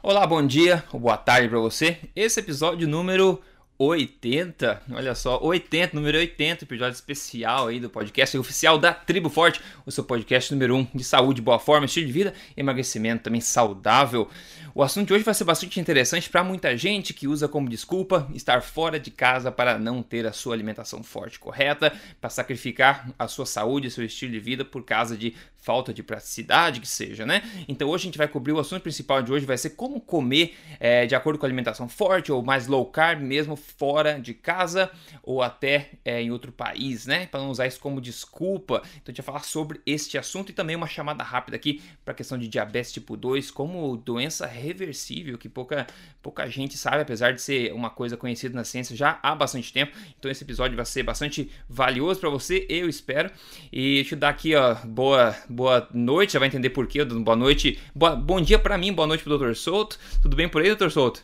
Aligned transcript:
Olá, 0.00 0.24
bom 0.24 0.46
dia, 0.46 0.84
boa 0.92 1.16
tarde 1.16 1.48
para 1.48 1.58
você. 1.58 1.98
Esse 2.14 2.38
episódio 2.38 2.86
número 2.86 3.42
80, 3.76 4.82
olha 4.92 5.12
só, 5.12 5.40
80, 5.42 5.94
número 5.96 6.16
80, 6.16 6.64
episódio 6.64 6.94
especial 6.94 7.66
aí 7.66 7.80
do 7.80 7.90
podcast 7.90 8.38
oficial 8.38 8.78
da 8.78 8.92
Tribo 8.92 9.28
Forte, 9.28 9.60
o 9.84 9.90
seu 9.90 10.04
podcast 10.04 10.52
número 10.52 10.76
1 10.76 10.88
de 10.94 11.02
saúde, 11.02 11.42
boa 11.42 11.58
forma, 11.58 11.86
estilo 11.86 12.06
de 12.06 12.12
vida, 12.12 12.32
emagrecimento 12.56 13.24
também 13.24 13.40
saudável. 13.40 14.28
O 14.72 14.84
assunto 14.84 15.08
de 15.08 15.14
hoje 15.14 15.24
vai 15.24 15.34
ser 15.34 15.42
bastante 15.42 15.80
interessante 15.80 16.30
para 16.30 16.44
muita 16.44 16.76
gente 16.76 17.12
que 17.12 17.26
usa 17.26 17.48
como 17.48 17.68
desculpa 17.68 18.28
estar 18.32 18.62
fora 18.62 19.00
de 19.00 19.10
casa 19.10 19.50
para 19.50 19.80
não 19.80 20.00
ter 20.00 20.24
a 20.28 20.32
sua 20.32 20.54
alimentação 20.54 21.02
forte 21.02 21.40
correta, 21.40 21.92
para 22.20 22.30
sacrificar 22.30 23.10
a 23.18 23.26
sua 23.26 23.46
saúde, 23.46 23.90
seu 23.90 24.04
estilo 24.04 24.30
de 24.30 24.38
vida 24.38 24.64
por 24.64 24.84
causa 24.84 25.16
de 25.16 25.34
falta 25.68 25.92
de 25.92 26.02
praticidade, 26.02 26.80
que 26.80 26.88
seja, 26.88 27.26
né? 27.26 27.42
Então 27.68 27.90
hoje 27.90 28.04
a 28.04 28.06
gente 28.06 28.16
vai 28.16 28.26
cobrir 28.26 28.52
o 28.52 28.58
assunto 28.58 28.80
principal 28.80 29.20
de 29.20 29.30
hoje 29.30 29.44
vai 29.44 29.58
ser 29.58 29.70
como 29.70 30.00
comer 30.00 30.56
é, 30.80 31.04
de 31.04 31.14
acordo 31.14 31.38
com 31.38 31.44
a 31.44 31.46
alimentação 31.46 31.86
forte 31.86 32.32
ou 32.32 32.42
mais 32.42 32.66
low 32.66 32.86
carb 32.86 33.20
mesmo 33.20 33.54
fora 33.54 34.18
de 34.18 34.32
casa 34.32 34.90
ou 35.22 35.42
até 35.42 35.90
é, 36.06 36.22
em 36.22 36.30
outro 36.30 36.50
país, 36.50 37.04
né? 37.04 37.26
Para 37.26 37.40
não 37.40 37.50
usar 37.50 37.66
isso 37.66 37.78
como 37.80 38.00
desculpa. 38.00 38.80
Então 38.94 39.08
a 39.08 39.10
gente 39.10 39.18
vai 39.18 39.26
falar 39.26 39.44
sobre 39.44 39.78
este 39.84 40.16
assunto 40.16 40.48
e 40.48 40.54
também 40.54 40.74
uma 40.74 40.86
chamada 40.86 41.22
rápida 41.22 41.54
aqui 41.54 41.82
para 42.02 42.12
a 42.12 42.16
questão 42.16 42.38
de 42.38 42.48
diabetes 42.48 42.90
tipo 42.90 43.14
2 43.14 43.50
como 43.50 43.94
doença 43.98 44.46
reversível, 44.46 45.36
que 45.36 45.50
pouca, 45.50 45.86
pouca 46.22 46.48
gente 46.48 46.78
sabe, 46.78 47.02
apesar 47.02 47.34
de 47.34 47.42
ser 47.42 47.74
uma 47.74 47.90
coisa 47.90 48.16
conhecida 48.16 48.54
na 48.54 48.64
ciência 48.64 48.96
já 48.96 49.20
há 49.22 49.34
bastante 49.34 49.70
tempo. 49.70 49.94
Então 50.18 50.30
esse 50.30 50.42
episódio 50.42 50.76
vai 50.76 50.86
ser 50.86 51.02
bastante 51.02 51.50
valioso 51.68 52.18
para 52.18 52.30
você, 52.30 52.64
eu 52.70 52.88
espero. 52.88 53.30
E 53.70 54.06
eu 54.10 54.16
dar 54.16 54.30
aqui, 54.30 54.54
ó, 54.54 54.74
boa, 54.86 55.36
boa 55.58 55.88
noite, 55.92 56.34
já 56.34 56.38
vai 56.38 56.46
entender 56.46 56.70
por 56.70 56.86
quê, 56.86 57.04
boa 57.04 57.36
noite, 57.36 57.80
boa, 57.92 58.14
bom 58.14 58.40
dia 58.40 58.60
para 58.60 58.78
mim, 58.78 58.92
boa 58.92 59.08
noite 59.08 59.24
pro 59.24 59.36
Dr. 59.36 59.54
Souto. 59.54 59.98
Tudo 60.22 60.36
bem 60.36 60.48
por 60.48 60.62
aí, 60.62 60.72
Dr. 60.72 60.88
Souto? 60.88 61.20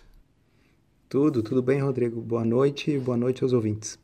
Tudo, 1.09 1.41
tudo 1.41 1.63
bem, 1.63 1.81
Rodrigo. 1.81 2.21
Boa 2.21 2.45
noite 2.45 2.91
e 2.91 2.99
boa 2.99 3.17
noite 3.17 3.45
aos 3.45 3.53
ouvintes. 3.53 3.97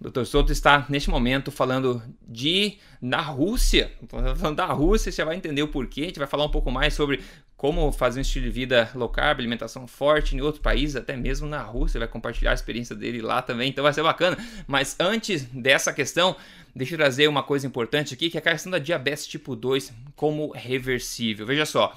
Dr. 0.00 0.24
Souto 0.24 0.50
está 0.50 0.86
neste 0.88 1.10
momento 1.10 1.52
falando 1.52 2.02
de 2.26 2.78
na 2.98 3.20
Rússia, 3.20 3.92
falando 4.08 4.56
da 4.56 4.64
Rússia, 4.66 5.12
você 5.12 5.22
vai 5.22 5.36
entender 5.36 5.62
o 5.62 5.68
porquê. 5.68 6.00
A 6.00 6.06
gente 6.06 6.18
vai 6.18 6.28
falar 6.28 6.46
um 6.46 6.50
pouco 6.50 6.70
mais 6.70 6.94
sobre 6.94 7.20
como 7.64 7.90
fazer 7.90 8.18
um 8.18 8.20
estilo 8.20 8.44
de 8.44 8.50
vida 8.50 8.90
low 8.94 9.08
carb, 9.08 9.38
alimentação 9.38 9.86
forte 9.86 10.36
em 10.36 10.40
outros 10.42 10.62
países, 10.62 10.96
até 10.96 11.16
mesmo 11.16 11.48
na 11.48 11.62
Rússia, 11.62 11.98
vai 11.98 12.06
compartilhar 12.06 12.50
a 12.50 12.54
experiência 12.54 12.94
dele 12.94 13.22
lá 13.22 13.40
também, 13.40 13.70
então 13.70 13.82
vai 13.82 13.90
ser 13.90 14.02
bacana. 14.02 14.36
Mas 14.66 14.94
antes 15.00 15.44
dessa 15.44 15.90
questão, 15.90 16.36
deixa 16.76 16.92
eu 16.92 16.98
trazer 16.98 17.26
uma 17.26 17.42
coisa 17.42 17.66
importante 17.66 18.12
aqui, 18.12 18.28
que 18.28 18.36
é 18.36 18.40
a 18.40 18.42
questão 18.42 18.70
da 18.70 18.78
diabetes 18.78 19.26
tipo 19.26 19.56
2 19.56 19.94
como 20.14 20.52
reversível. 20.52 21.46
Veja 21.46 21.64
só, 21.64 21.96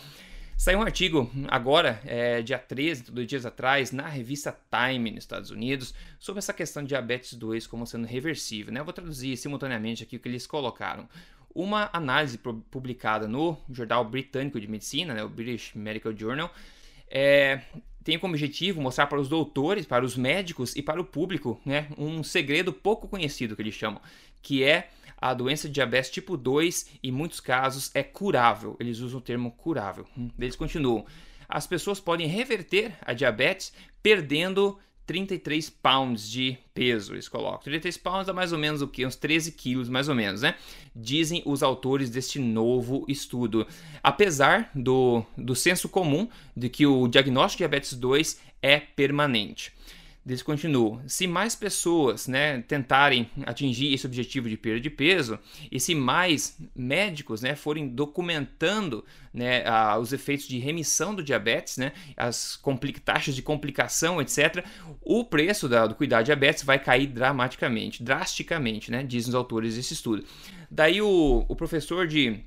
Saiu 0.55 0.79
um 0.79 0.81
artigo 0.81 1.29
agora, 1.49 2.01
é, 2.03 2.41
dia 2.41 2.57
13, 2.57 3.11
dois 3.11 3.27
dias 3.27 3.45
atrás, 3.45 3.91
na 3.91 4.07
revista 4.07 4.57
Time 4.71 5.11
nos 5.11 5.23
Estados 5.23 5.51
Unidos, 5.51 5.93
sobre 6.17 6.39
essa 6.39 6.51
questão 6.51 6.81
de 6.81 6.89
diabetes 6.89 7.35
2 7.35 7.67
como 7.67 7.85
sendo 7.85 8.07
reversível. 8.07 8.73
Né? 8.73 8.79
Eu 8.79 8.83
vou 8.83 8.91
traduzir 8.91 9.37
simultaneamente 9.37 10.01
aqui 10.01 10.15
o 10.15 10.19
que 10.19 10.27
eles 10.27 10.47
colocaram. 10.47 11.07
Uma 11.57 11.89
análise 11.91 12.37
publicada 12.37 13.27
no 13.27 13.57
Jornal 13.71 14.05
Britânico 14.05 14.59
de 14.59 14.67
Medicina, 14.67 15.15
né, 15.15 15.23
o 15.23 15.27
British 15.27 15.73
Medical 15.73 16.15
Journal, 16.15 16.53
é, 17.09 17.61
tem 18.03 18.19
como 18.19 18.35
objetivo 18.35 18.79
mostrar 18.79 19.07
para 19.07 19.19
os 19.19 19.27
doutores, 19.27 19.87
para 19.87 20.05
os 20.05 20.15
médicos 20.15 20.75
e 20.75 20.83
para 20.83 21.01
o 21.01 21.03
público 21.03 21.59
né, 21.65 21.87
um 21.97 22.21
segredo 22.21 22.71
pouco 22.71 23.07
conhecido 23.07 23.55
que 23.55 23.63
eles 23.63 23.73
chamam, 23.73 23.99
que 24.39 24.63
é 24.63 24.91
a 25.17 25.33
doença 25.33 25.67
de 25.67 25.73
diabetes 25.73 26.11
tipo 26.11 26.37
2, 26.37 26.99
em 27.01 27.11
muitos 27.11 27.39
casos, 27.39 27.89
é 27.95 28.03
curável. 28.03 28.77
Eles 28.79 28.99
usam 28.99 29.17
o 29.17 29.23
termo 29.23 29.49
curável. 29.49 30.05
Eles 30.37 30.55
continuam. 30.55 31.07
As 31.49 31.65
pessoas 31.65 31.99
podem 31.99 32.27
reverter 32.27 32.93
a 33.01 33.13
diabetes 33.13 33.73
perdendo 34.03 34.77
33 35.07 35.69
pounds 35.69 36.29
de 36.29 36.57
peso, 36.73 37.13
eles 37.13 37.29
colocam. 37.29 37.61
33 37.61 37.97
pounds 37.97 38.27
dá 38.27 38.33
mais 38.33 38.51
ou 38.51 38.59
menos 38.59 38.81
o 38.81 38.87
que? 38.87 39.05
Uns 39.05 39.15
13 39.15 39.53
quilos, 39.53 39.87
mais 39.87 40.09
ou 40.09 40.13
menos, 40.13 40.41
né? 40.41 40.55
Dizem 40.93 41.41
os 41.45 41.63
autores 41.63 42.09
deste 42.09 42.37
novo 42.39 43.05
estudo. 43.07 43.65
Apesar 44.03 44.69
do, 44.75 45.23
do 45.37 45.55
senso 45.55 45.87
comum 45.87 46.27
de 46.55 46.67
que 46.67 46.85
o 46.85 47.07
diagnóstico 47.07 47.59
de 47.59 47.63
diabetes 47.63 47.93
2 47.93 48.41
é 48.61 48.79
permanente. 48.79 49.71
Eles 50.27 50.43
continuam. 50.43 51.01
Se 51.07 51.25
mais 51.25 51.55
pessoas 51.55 52.27
né, 52.27 52.61
tentarem 52.63 53.29
atingir 53.45 53.93
esse 53.93 54.05
objetivo 54.05 54.49
de 54.49 54.57
perda 54.57 54.81
de 54.81 54.89
peso, 54.89 55.39
e 55.71 55.79
se 55.79 55.95
mais 55.95 56.57
médicos 56.75 57.41
né, 57.41 57.55
forem 57.55 57.87
documentando 57.87 59.05
né, 59.33 59.65
a, 59.65 59.97
os 59.97 60.11
efeitos 60.11 60.45
de 60.45 60.59
remissão 60.59 61.15
do 61.15 61.23
diabetes, 61.23 61.77
né, 61.77 61.93
as 62.17 62.61
taxas 63.05 63.35
de 63.35 63.41
complicação, 63.41 64.21
etc., 64.21 64.65
o 65.01 65.23
preço 65.23 65.69
da, 65.69 65.87
do 65.87 65.95
cuidar 65.95 66.23
de 66.23 66.25
diabetes 66.25 66.63
vai 66.63 66.77
cair 66.77 67.07
dramaticamente, 67.07 68.03
drasticamente, 68.03 68.91
né, 68.91 69.03
dizem 69.03 69.29
os 69.29 69.35
autores 69.35 69.75
desse 69.75 69.93
estudo. 69.93 70.25
Daí 70.69 71.01
o, 71.01 71.45
o 71.47 71.55
professor 71.55 72.05
de 72.05 72.43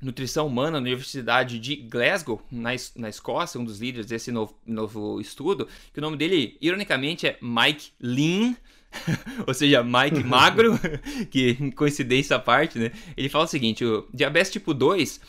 Nutrição 0.00 0.46
Humana 0.46 0.72
na 0.72 0.78
Universidade 0.78 1.58
de 1.58 1.76
Glasgow, 1.76 2.42
na, 2.50 2.70
na 2.96 3.08
Escócia, 3.08 3.60
um 3.60 3.64
dos 3.64 3.80
líderes 3.80 4.06
desse 4.06 4.32
novo, 4.32 4.54
novo 4.66 5.20
estudo, 5.20 5.68
que 5.92 5.98
o 5.98 6.02
nome 6.02 6.16
dele, 6.16 6.56
ironicamente, 6.60 7.26
é 7.26 7.38
Mike 7.42 7.92
Lean, 8.00 8.56
ou 9.46 9.52
seja, 9.52 9.82
Mike 9.82 10.22
Magro, 10.24 10.78
que 11.30 11.70
coincidência 11.72 12.36
à 12.36 12.38
parte, 12.38 12.78
né? 12.78 12.92
Ele 13.16 13.28
fala 13.28 13.44
o 13.44 13.48
seguinte: 13.48 13.84
o 13.84 14.08
diabetes 14.12 14.50
tipo 14.50 14.72
2 14.72 15.20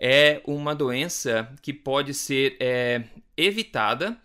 é 0.00 0.40
uma 0.46 0.74
doença 0.74 1.52
que 1.62 1.72
pode 1.72 2.14
ser 2.14 2.56
é, 2.58 3.04
evitada 3.36 4.18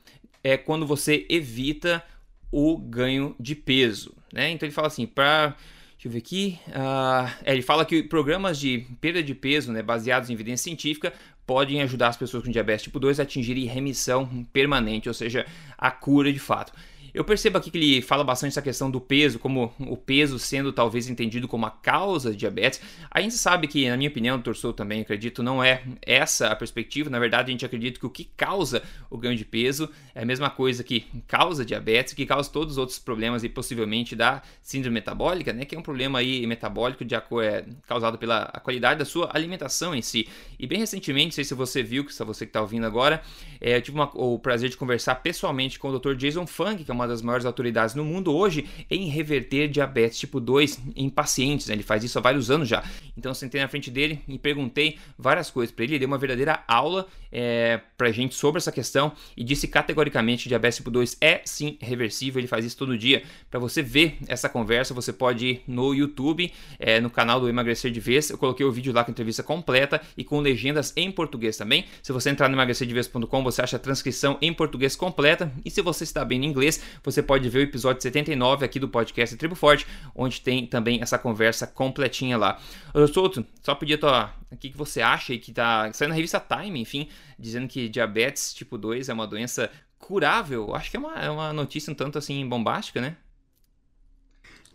é, 0.44 0.58
quando 0.58 0.88
você 0.88 1.26
evita 1.30 2.04
o 2.52 2.78
ganho 2.78 3.36
de 3.40 3.54
peso, 3.54 4.14
né? 4.32 4.50
Então 4.52 4.66
ele 4.66 4.74
fala 4.74 4.88
assim, 4.88 5.06
para 5.06 5.56
Deixa 6.06 6.10
eu 6.10 6.12
ver 6.12 6.20
aqui. 6.20 6.60
Uh, 6.68 7.32
ele 7.46 7.64
fala 7.64 7.84
que 7.84 8.04
programas 8.04 8.60
de 8.60 8.86
perda 9.02 9.24
de 9.24 9.34
peso, 9.34 9.72
né, 9.72 9.82
baseados 9.82 10.30
em 10.30 10.34
evidência 10.34 10.66
científica, 10.66 11.12
podem 11.48 11.82
ajudar 11.82 12.10
as 12.10 12.18
pessoas 12.18 12.44
com 12.44 12.52
diabetes 12.52 12.84
tipo 12.84 13.00
2 13.00 13.20
a 13.20 13.24
atingirem 13.24 13.66
remissão 13.66 14.46
permanente, 14.54 15.08
ou 15.08 15.16
seja, 15.16 15.48
a 15.76 15.90
cura 15.90 16.32
de 16.32 16.38
fato. 16.38 16.72
Eu 17.16 17.24
percebo 17.24 17.58
aqui 17.58 17.72
que 17.72 17.78
ele 17.78 18.02
fala 18.02 18.26
bastante 18.26 18.52
essa 18.52 18.62
questão 18.62 18.92
do 18.92 19.00
peso, 19.00 19.40
como 19.40 19.74
o 19.80 19.96
peso 19.96 20.38
sendo 20.38 20.74
talvez 20.74 21.10
entendido 21.10 21.48
como 21.48 21.66
a 21.66 21.72
causa 21.72 22.32
de 22.32 22.36
diabetes. 22.36 22.82
A 23.10 23.22
gente 23.22 23.36
sabe 23.36 23.70
que, 23.70 23.90
na 23.90 23.96
minha 23.96 24.10
opinião, 24.10 24.42
torçou 24.42 24.74
também, 24.74 25.00
acredito, 25.00 25.42
não 25.42 25.64
é 25.64 25.82
essa 26.02 26.50
a 26.50 26.56
perspectiva. 26.58 27.10
Na 27.10 27.18
verdade, 27.18 27.48
a 27.48 27.52
gente 27.52 27.66
acredita 27.66 28.02
que 28.02 28.06
o 28.06 28.10
que 28.10 28.26
causa 28.36 28.84
o 29.10 29.18
ganho 29.18 29.38
de 29.38 29.46
peso 29.46 29.90
é 30.14 30.24
a 30.24 30.26
mesma 30.26 30.50
coisa 30.50 30.84
que 30.84 31.06
causa 31.26 31.64
diabetes, 31.64 32.14
que 32.14 32.26
causa 32.26 32.50
todos 32.50 32.74
os 32.74 32.78
outros 32.78 33.00
problemas 33.00 33.46
e 33.46 33.50
possivelmente 33.50 34.14
da 34.14 34.42
síndrome 34.62 34.96
metabólica, 34.96 35.54
né? 35.54 35.64
Que 35.64 35.74
é 35.74 35.80
um 35.80 35.84
problema 35.84 36.20
aí 36.20 36.46
metabólico 36.46 37.06
de, 37.06 37.16
é, 37.16 37.66
causado 37.88 38.18
pela 38.18 38.48
qualidade 38.62 39.00
da 39.00 39.06
sua 39.06 39.30
alimentação 39.34 39.96
em 39.96 40.02
si. 40.02 40.28
E 40.60 40.68
bem 40.68 40.80
recentemente, 40.80 41.28
não 41.28 41.32
sei 41.32 41.46
se 41.46 41.54
você 41.54 41.82
viu, 41.82 42.04
que 42.04 42.12
é 42.22 42.26
você 42.26 42.46
que 42.46 42.50
está 42.50 42.60
ouvindo 42.60 42.86
agora, 42.86 43.22
é, 43.62 43.78
eu 43.78 43.82
tive 43.82 43.96
uma, 43.96 44.12
o 44.14 44.38
prazer 44.38 44.70
de 44.70 44.76
conversar 44.76 45.16
pessoalmente 45.16 45.80
com 45.80 45.88
o 45.88 45.98
Dr. 45.98 46.16
Jason 46.16 46.46
Fung, 46.46 46.84
que 46.84 46.92
é 46.92 46.94
uma 46.94 47.05
uma 47.06 47.08
das 47.08 47.22
maiores 47.22 47.46
autoridades 47.46 47.96
no 47.96 48.04
mundo 48.04 48.36
hoje 48.36 48.66
em 48.90 49.08
reverter 49.08 49.68
diabetes 49.68 50.20
tipo 50.20 50.40
2 50.40 50.80
em 50.96 51.10
pacientes. 51.10 51.68
Né? 51.68 51.76
Ele 51.76 51.84
faz 51.84 52.04
isso 52.04 52.18
há 52.18 52.22
vários 52.22 52.52
anos 52.52 52.68
já. 52.68 52.84
Então 53.18 53.30
eu 53.32 53.36
sentei 53.36 53.62
na 53.62 53.68
frente 53.68 53.90
dele 53.90 54.20
e 54.28 54.38
perguntei 54.38 54.98
várias 55.18 55.50
coisas 55.50 55.74
para 55.74 55.86
ele. 55.86 55.94
Ele 55.94 56.00
deu 56.00 56.08
uma 56.08 56.18
verdadeira 56.18 56.64
aula 56.68 57.08
é, 57.32 57.80
para 57.98 58.12
gente 58.12 58.36
sobre 58.36 58.60
essa 58.60 58.72
questão 58.72 59.12
e 59.36 59.44
disse 59.44 59.68
categoricamente 59.68 60.48
diabetes 60.48 60.78
tipo 60.78 60.90
2 60.90 61.18
é 61.22 61.42
sim 61.46 61.78
reversível. 61.80 62.40
Ele 62.40 62.48
faz 62.48 62.66
isso 62.66 62.78
todo 62.78 62.98
dia. 62.98 63.24
Para 63.50 63.60
você 63.60 63.82
ver 63.82 64.18
essa 64.28 64.50
conversa, 64.50 64.94
você 64.94 65.14
pode 65.14 65.46
ir 65.46 65.64
no 65.68 65.94
YouTube, 65.94 66.52
é, 66.80 67.00
no 67.00 67.10
canal 67.10 67.40
do 67.40 67.48
Emagrecer 67.48 67.92
de 67.92 68.00
Vez. 68.00 68.30
Eu 68.30 68.38
coloquei 68.38 68.66
o 68.66 68.72
vídeo 68.72 68.94
lá 68.94 69.04
com 69.04 69.12
a 69.12 69.14
entrevista 69.14 69.44
completa 69.44 70.02
e 70.18 70.24
com 70.24 70.40
legendas 70.40 70.94
em 70.96 71.12
português 71.12 71.58
também. 71.58 71.86
Se 72.02 72.12
você 72.12 72.30
entrar 72.30 72.50
no 72.50 72.56
emagrecerdevez.com, 72.56 73.44
você 73.44 73.62
acha 73.62 73.76
a 73.76 73.80
transcrição 73.80 74.38
em 74.42 74.54
português 74.54 74.96
completa. 74.96 75.52
E 75.64 75.70
se 75.70 75.82
você 75.82 76.04
está 76.04 76.24
bem 76.24 76.44
em 76.44 76.48
inglês, 76.48 76.82
você 77.04 77.22
pode 77.22 77.48
ver 77.50 77.60
o 77.60 77.62
episódio 77.62 78.02
79 78.02 78.66
aqui 78.66 78.80
do 78.80 78.90
podcast 78.90 79.36
Tribo 79.38 79.56
Forte, 79.56 79.86
onde 80.16 80.42
tem 80.42 80.66
também 80.66 81.02
essa 81.02 81.18
conversa 81.18 81.68
completinha 81.68 82.38
lá. 82.38 82.60
Eu 82.94 83.08
Souto, 83.08 83.46
só 83.62 83.76
pedir 83.76 83.98
tua, 83.98 84.34
o 84.52 84.58
que, 84.58 84.70
que 84.70 84.78
você 84.78 85.02
acha 85.02 85.34
e 85.34 85.40
que 85.40 85.52
tá 85.52 85.92
saindo 85.94 86.10
na 86.10 86.16
revista 86.16 86.40
Time, 86.40 86.80
enfim, 86.80 87.08
dizendo 87.38 87.68
que 87.68 87.88
diabetes 87.90 88.54
tipo 88.54 88.78
2 88.78 89.10
é 89.10 89.14
uma 89.14 89.28
doença 89.28 89.70
curável. 89.98 90.76
Acho 90.76 90.92
que 90.92 90.98
é 90.98 91.00
uma, 91.00 91.16
é 91.16 91.30
uma 91.30 91.54
notícia 91.54 91.92
um 91.92 91.96
tanto 91.96 92.18
assim 92.18 92.48
bombástica, 92.48 93.02
né? 93.02 93.18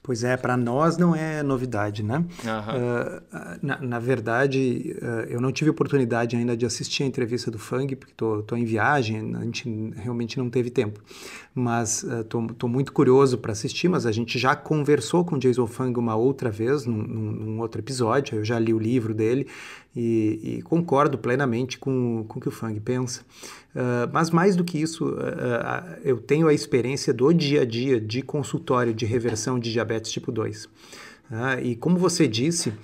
Pois 0.03 0.25
é, 0.25 0.35
para 0.35 0.57
nós 0.57 0.97
não 0.97 1.15
é 1.15 1.43
novidade, 1.43 2.03
né? 2.03 2.17
Uhum. 2.17 2.25
Uh, 2.25 3.59
na, 3.61 3.81
na, 3.83 3.99
verdade, 3.99 4.97
uh, 4.97 5.29
eu 5.29 5.43
não 5.43 5.53
tive 5.53 5.69
oportunidade 5.69 6.35
ainda 6.37 6.57
de 6.57 6.65
assistir 6.65 7.03
a 7.03 7.07
entrevista 7.07 7.51
do 7.51 7.59
Fang, 7.59 7.95
porque 7.95 8.13
estou 8.13 8.57
em 8.57 8.65
viagem, 8.65 9.37
a 9.37 9.45
gente 9.45 9.93
realmente 9.97 10.39
não 10.39 10.49
teve 10.49 10.71
tempo. 10.71 11.03
Mas 11.55 12.03
estou 12.03 12.41
uh, 12.41 12.69
muito 12.69 12.95
curioso 12.95 13.37
para 13.37 13.53
assistir, 13.53 13.89
mas 13.89 14.07
a 14.07 14.13
gente 14.13 14.39
já 14.39 14.57
conversou 14.57 15.23
com 15.23 15.37
o 15.37 15.39
Jason 15.39 15.67
Fang 15.67 15.99
uma 15.99 16.17
outra 16.17 16.51
vez, 16.51 16.87
num, 16.87 16.97
num, 16.97 17.33
num 17.33 17.61
outro 17.61 17.79
episódio, 17.79 18.39
eu 18.39 18.45
já 18.45 18.59
li 18.59 18.73
o 18.73 18.79
livro 18.79 19.13
dele 19.13 19.47
e, 19.95 20.59
e 20.59 20.63
concordo 20.63 21.19
plenamente 21.19 21.79
com, 21.79 22.25
com 22.29 22.39
o 22.39 22.43
que 22.43 22.49
o 22.49 22.53
Fang 22.53 22.79
pensa. 22.81 23.23
Uh, 23.75 24.11
mas 24.13 24.31
mais 24.31 24.57
do 24.57 24.65
que 24.65 24.79
isso, 24.79 25.05
uh, 25.05 25.11
uh, 25.11 25.99
eu 26.05 26.19
tenho 26.19 26.49
a 26.49 26.55
experiência 26.55 27.13
do 27.13 27.33
dia 27.33 27.63
a 27.63 27.65
dia 27.65 28.01
de 28.01 28.23
consultório 28.23 28.93
de 28.93 29.07
reversão 29.07 29.59
de 29.59 29.73
diabetes 29.73 30.11
tipo 30.11 30.33
2. 30.33 30.69
Ah, 31.33 31.61
e 31.61 31.77
como 31.77 31.97
você 31.97 32.27
disse, 32.27 32.71
uh, 32.71 32.75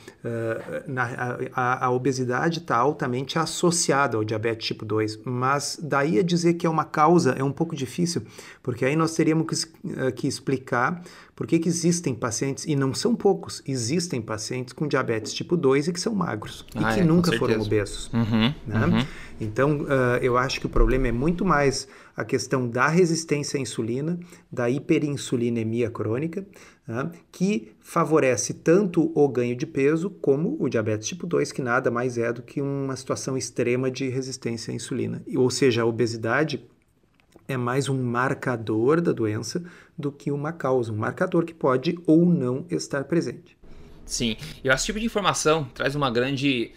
na, 0.87 1.49
a, 1.53 1.87
a, 1.87 1.91
obesidade 1.91 2.61
está 2.61 2.77
altamente 2.77 3.41
associada 3.41 4.17
ao 4.17 4.23
diabetes 4.23 4.69
tipo 4.69 4.85
2, 4.85 5.19
mas 5.25 5.81
daí 5.83 6.17
a 6.17 6.23
dizer 6.23 6.55
que 6.55 6.65
é 6.65 6.71
uma 6.71 6.85
causa 6.85 7.33
é 7.33 7.43
um 7.43 7.51
pouco 7.51 7.75
difícil, 7.75 8.23
porque 8.63 8.85
aí 8.85 8.95
nós 8.95 9.17
teríamos 9.17 9.65
que, 9.65 9.91
uh, 9.91 10.13
que 10.15 10.29
explicar 10.29 11.03
por 11.37 11.47
que, 11.47 11.59
que 11.59 11.69
existem 11.69 12.15
pacientes, 12.15 12.65
e 12.65 12.75
não 12.75 12.95
são 12.95 13.15
poucos, 13.15 13.63
existem 13.67 14.23
pacientes 14.23 14.73
com 14.73 14.89
diabetes 14.89 15.35
tipo 15.35 15.55
2 15.55 15.89
e 15.89 15.93
que 15.93 16.01
são 16.01 16.15
magros, 16.15 16.65
ah, 16.75 16.93
e 16.93 16.95
que 16.95 17.01
é, 17.01 17.05
nunca 17.05 17.31
foram 17.37 17.61
obesos. 17.61 18.11
Uhum, 18.15 18.55
né? 18.67 18.87
uhum. 18.87 19.07
Então, 19.39 19.83
uh, 19.83 20.17
eu 20.23 20.39
acho 20.39 20.59
que 20.59 20.65
o 20.65 20.69
problema 20.71 21.09
é 21.09 21.13
muito 21.13 21.45
mais 21.45 21.87
a 22.17 22.25
questão 22.25 22.67
da 22.67 22.89
resistência 22.89 23.59
à 23.59 23.61
insulina, 23.61 24.19
da 24.51 24.71
hiperinsulinemia 24.71 25.91
crônica, 25.91 26.47
né, 26.89 27.11
que 27.31 27.73
favorece 27.81 28.55
tanto 28.55 29.13
o 29.15 29.29
ganho 29.29 29.55
de 29.55 29.67
peso 29.67 30.09
como 30.09 30.57
o 30.59 30.71
diabetes 30.71 31.07
tipo 31.07 31.27
2, 31.27 31.53
que 31.53 31.61
nada 31.61 31.91
mais 31.91 32.17
é 32.17 32.33
do 32.33 32.41
que 32.41 32.63
uma 32.63 32.97
situação 32.97 33.37
extrema 33.37 33.91
de 33.91 34.09
resistência 34.09 34.73
à 34.73 34.75
insulina. 34.75 35.23
Ou 35.37 35.51
seja, 35.51 35.83
a 35.83 35.87
obesidade 35.87 36.67
é 37.49 37.57
mais 37.57 37.89
um 37.89 38.03
marcador 38.03 39.01
da 39.01 39.13
doença 39.13 39.63
do 39.97 40.11
que 40.11 40.31
uma 40.31 40.53
causa, 40.53 40.93
um 40.93 40.97
marcador 40.97 41.45
que 41.45 41.55
pode 41.55 41.99
ou 42.07 42.27
não 42.27 42.67
estar 42.71 43.05
presente. 43.05 43.57
Sim, 44.05 44.37
e 44.63 44.69
esse 44.69 44.87
tipo 44.87 45.01
de 45.01 45.07
informação 45.07 45.65
traz 45.75 45.95
uma 45.95 46.11
grande 46.11 46.73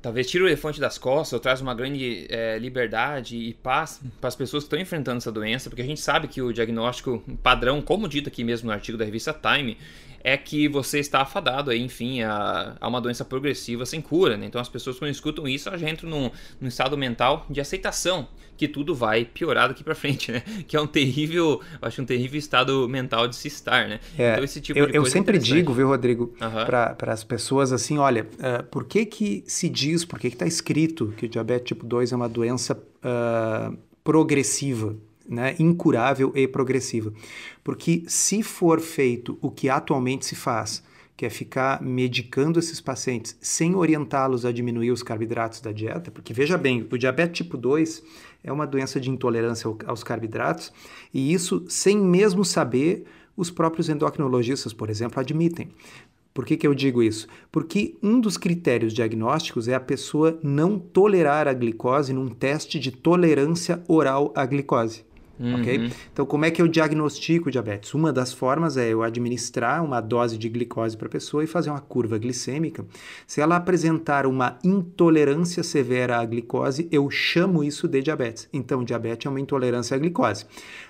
talvez 0.00 0.30
tira 0.30 0.44
o 0.44 0.46
elefante 0.46 0.80
das 0.80 0.96
costas 0.96 1.34
ou 1.34 1.40
traz 1.40 1.60
uma 1.60 1.74
grande 1.74 2.26
é, 2.30 2.58
liberdade 2.58 3.36
e 3.36 3.52
paz 3.52 4.00
para 4.20 4.28
as 4.28 4.34
pessoas 4.34 4.64
que 4.64 4.68
estão 4.68 4.80
enfrentando 4.80 5.18
essa 5.18 5.30
doença, 5.30 5.68
porque 5.68 5.82
a 5.82 5.86
gente 5.86 6.00
sabe 6.00 6.26
que 6.26 6.40
o 6.40 6.52
diagnóstico 6.52 7.22
padrão, 7.42 7.82
como 7.82 8.08
dito 8.08 8.28
aqui 8.28 8.42
mesmo 8.42 8.68
no 8.68 8.72
artigo 8.72 8.96
da 8.96 9.04
revista 9.04 9.34
Time, 9.34 9.76
é 10.22 10.36
que 10.36 10.68
você 10.68 10.98
está 10.98 11.22
afadado 11.22 11.70
aí, 11.70 11.80
enfim, 11.80 12.22
a, 12.22 12.76
a 12.80 12.88
uma 12.88 13.00
doença 13.00 13.24
progressiva 13.24 13.86
sem 13.86 14.00
cura, 14.00 14.36
né? 14.36 14.46
Então 14.46 14.60
as 14.60 14.68
pessoas 14.68 14.98
quando 14.98 15.10
escutam 15.10 15.48
isso, 15.48 15.68
elas 15.68 15.80
já 15.80 15.88
entram 15.88 16.10
num, 16.10 16.30
num 16.60 16.68
estado 16.68 16.96
mental 16.96 17.46
de 17.48 17.60
aceitação 17.60 18.28
que 18.56 18.68
tudo 18.68 18.94
vai 18.94 19.24
piorar 19.24 19.68
daqui 19.68 19.82
para 19.82 19.94
frente, 19.94 20.30
né? 20.30 20.42
Que 20.68 20.76
é 20.76 20.80
um 20.80 20.86
terrível, 20.86 21.60
acho 21.80 22.02
um 22.02 22.04
terrível 22.04 22.38
estado 22.38 22.86
mental 22.88 23.26
de 23.26 23.34
se 23.34 23.48
estar, 23.48 23.88
né? 23.88 23.98
É, 24.18 24.32
então 24.32 24.44
esse 24.44 24.60
tipo 24.60 24.78
eu, 24.78 24.86
de 24.86 24.92
coisa 24.92 25.06
Eu 25.06 25.08
é 25.08 25.10
sempre 25.10 25.36
é 25.38 25.40
digo, 25.40 25.72
viu, 25.72 25.88
Rodrigo, 25.88 26.34
uhum. 26.40 26.66
para 26.66 27.12
as 27.12 27.24
pessoas 27.24 27.72
assim, 27.72 27.96
olha, 27.96 28.28
uh, 28.34 28.62
por 28.64 28.84
que 28.84 29.06
que 29.06 29.42
se 29.46 29.68
diz, 29.68 30.04
por 30.04 30.18
que 30.18 30.28
que 30.28 30.36
está 30.36 30.46
escrito 30.46 31.14
que 31.16 31.24
o 31.24 31.28
diabetes 31.28 31.68
tipo 31.68 31.86
2 31.86 32.12
é 32.12 32.16
uma 32.16 32.28
doença 32.28 32.74
uh, 32.74 33.76
progressiva? 34.04 34.94
Né, 35.30 35.54
incurável 35.60 36.32
e 36.34 36.48
progressiva. 36.48 37.12
Porque 37.62 38.02
se 38.08 38.42
for 38.42 38.80
feito 38.80 39.38
o 39.40 39.48
que 39.48 39.68
atualmente 39.68 40.26
se 40.26 40.34
faz, 40.34 40.82
que 41.20 41.24
é 41.24 41.30
ficar 41.30 41.80
medicando 41.80 42.58
esses 42.58 42.80
pacientes 42.80 43.36
sem 43.40 43.76
orientá-los 43.76 44.44
a 44.44 44.50
diminuir 44.50 44.90
os 44.90 45.04
carboidratos 45.04 45.60
da 45.60 45.70
dieta, 45.70 46.10
porque 46.10 46.32
veja 46.32 46.58
bem, 46.58 46.84
o 46.90 46.98
diabetes 46.98 47.44
tipo 47.44 47.56
2 47.56 48.02
é 48.42 48.50
uma 48.50 48.66
doença 48.66 48.98
de 48.98 49.08
intolerância 49.08 49.70
aos 49.86 50.02
carboidratos, 50.02 50.72
e 51.14 51.32
isso 51.32 51.64
sem 51.68 51.96
mesmo 51.96 52.44
saber, 52.44 53.04
os 53.36 53.50
próprios 53.50 53.88
endocrinologistas, 53.88 54.72
por 54.72 54.90
exemplo, 54.90 55.20
admitem. 55.20 55.68
Por 56.32 56.46
que, 56.46 56.56
que 56.56 56.66
eu 56.66 56.74
digo 56.74 57.02
isso? 57.02 57.28
Porque 57.52 57.96
um 58.02 58.18
dos 58.18 58.36
critérios 58.36 58.94
diagnósticos 58.94 59.68
é 59.68 59.74
a 59.74 59.80
pessoa 59.80 60.38
não 60.42 60.78
tolerar 60.78 61.46
a 61.46 61.52
glicose 61.52 62.12
num 62.12 62.28
teste 62.28 62.80
de 62.80 62.90
tolerância 62.90 63.82
oral 63.86 64.32
à 64.34 64.46
glicose. 64.46 65.04
Uhum. 65.40 65.54
Ok? 65.54 65.90
Então, 66.12 66.26
como 66.26 66.44
é 66.44 66.50
que 66.50 66.60
eu 66.60 66.68
diagnostico 66.68 67.50
diabetes? 67.50 67.94
Uma 67.94 68.12
das 68.12 68.30
formas 68.30 68.76
é 68.76 68.90
eu 68.90 69.02
administrar 69.02 69.82
uma 69.82 69.98
dose 70.02 70.36
de 70.36 70.50
glicose 70.50 70.98
para 70.98 71.06
a 71.08 71.10
pessoa 71.10 71.42
e 71.42 71.46
fazer 71.46 71.70
uma 71.70 71.80
curva 71.80 72.18
glicêmica. 72.18 72.84
Se 73.26 73.40
ela 73.40 73.56
apresentar 73.56 74.26
uma 74.26 74.58
intolerância 74.62 75.62
severa 75.62 76.18
à 76.18 76.24
glicose, 76.26 76.86
eu 76.92 77.10
chamo 77.10 77.64
isso 77.64 77.88
de 77.88 78.02
diabetes. 78.02 78.50
Então, 78.52 78.84
diabetes 78.84 79.26
é 79.26 79.30
uma 79.30 79.40
intolerância 79.40 79.96
à 79.96 79.98
glicose. 79.98 80.44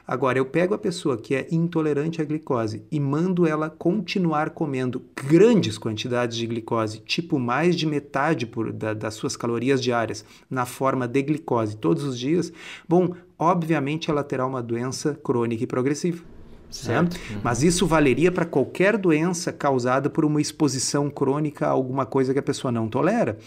Agora, 0.05 0.39
eu 0.39 0.45
pego 0.45 0.75
a 0.75 0.79
pessoa 0.79 1.17
que 1.17 1.37
é 1.37 1.47
intolerante 1.53 2.21
à 2.21 2.25
glicose 2.25 2.83
e 2.91 2.99
mando 2.99 3.47
ela 3.47 3.71
continuar 3.71 4.51
comendo 4.51 5.01
grandes 5.15 5.79
quantidades 5.79 6.37
de 6.37 6.49
glicose, 6.49 6.99
tipo 6.99 7.39
mais 7.39 7.77
de 7.77 7.87
metade 7.87 8.45
por, 8.47 8.73
da, 8.73 8.93
das 8.93 9.15
suas 9.15 9.37
calorias 9.37 9.81
diárias, 9.81 10.25
na 10.51 10.67
forma 10.67 11.07
de 11.07 11.23
glicose 11.23 11.77
todos 11.77 12.03
os 12.03 12.19
dias. 12.19 12.53
Bom, 12.89 13.15
obviamente 13.41 14.11
ela 14.11 14.23
terá 14.23 14.47
uma 14.47 14.63
doença 14.63 15.19
crônica 15.25 15.65
e 15.65 15.67
progressiva. 15.67 16.23
Certo? 16.71 17.15
Uhum. 17.15 17.41
Mas 17.43 17.65
isso 17.65 17.85
valeria 17.85 18.31
para 18.31 18.45
qualquer 18.45 18.97
doença 18.97 19.53
causada 19.53 20.09
por 20.09 20.25
uma 20.25 20.41
exposição 20.41 21.11
crônica 21.11 21.67
a 21.67 21.71
alguma 21.71 22.07
coisa 22.07 22.33
que 22.33 22.39
a 22.39 22.43
pessoa 22.43 22.71
não 22.71 22.89
tolera. 22.89 23.39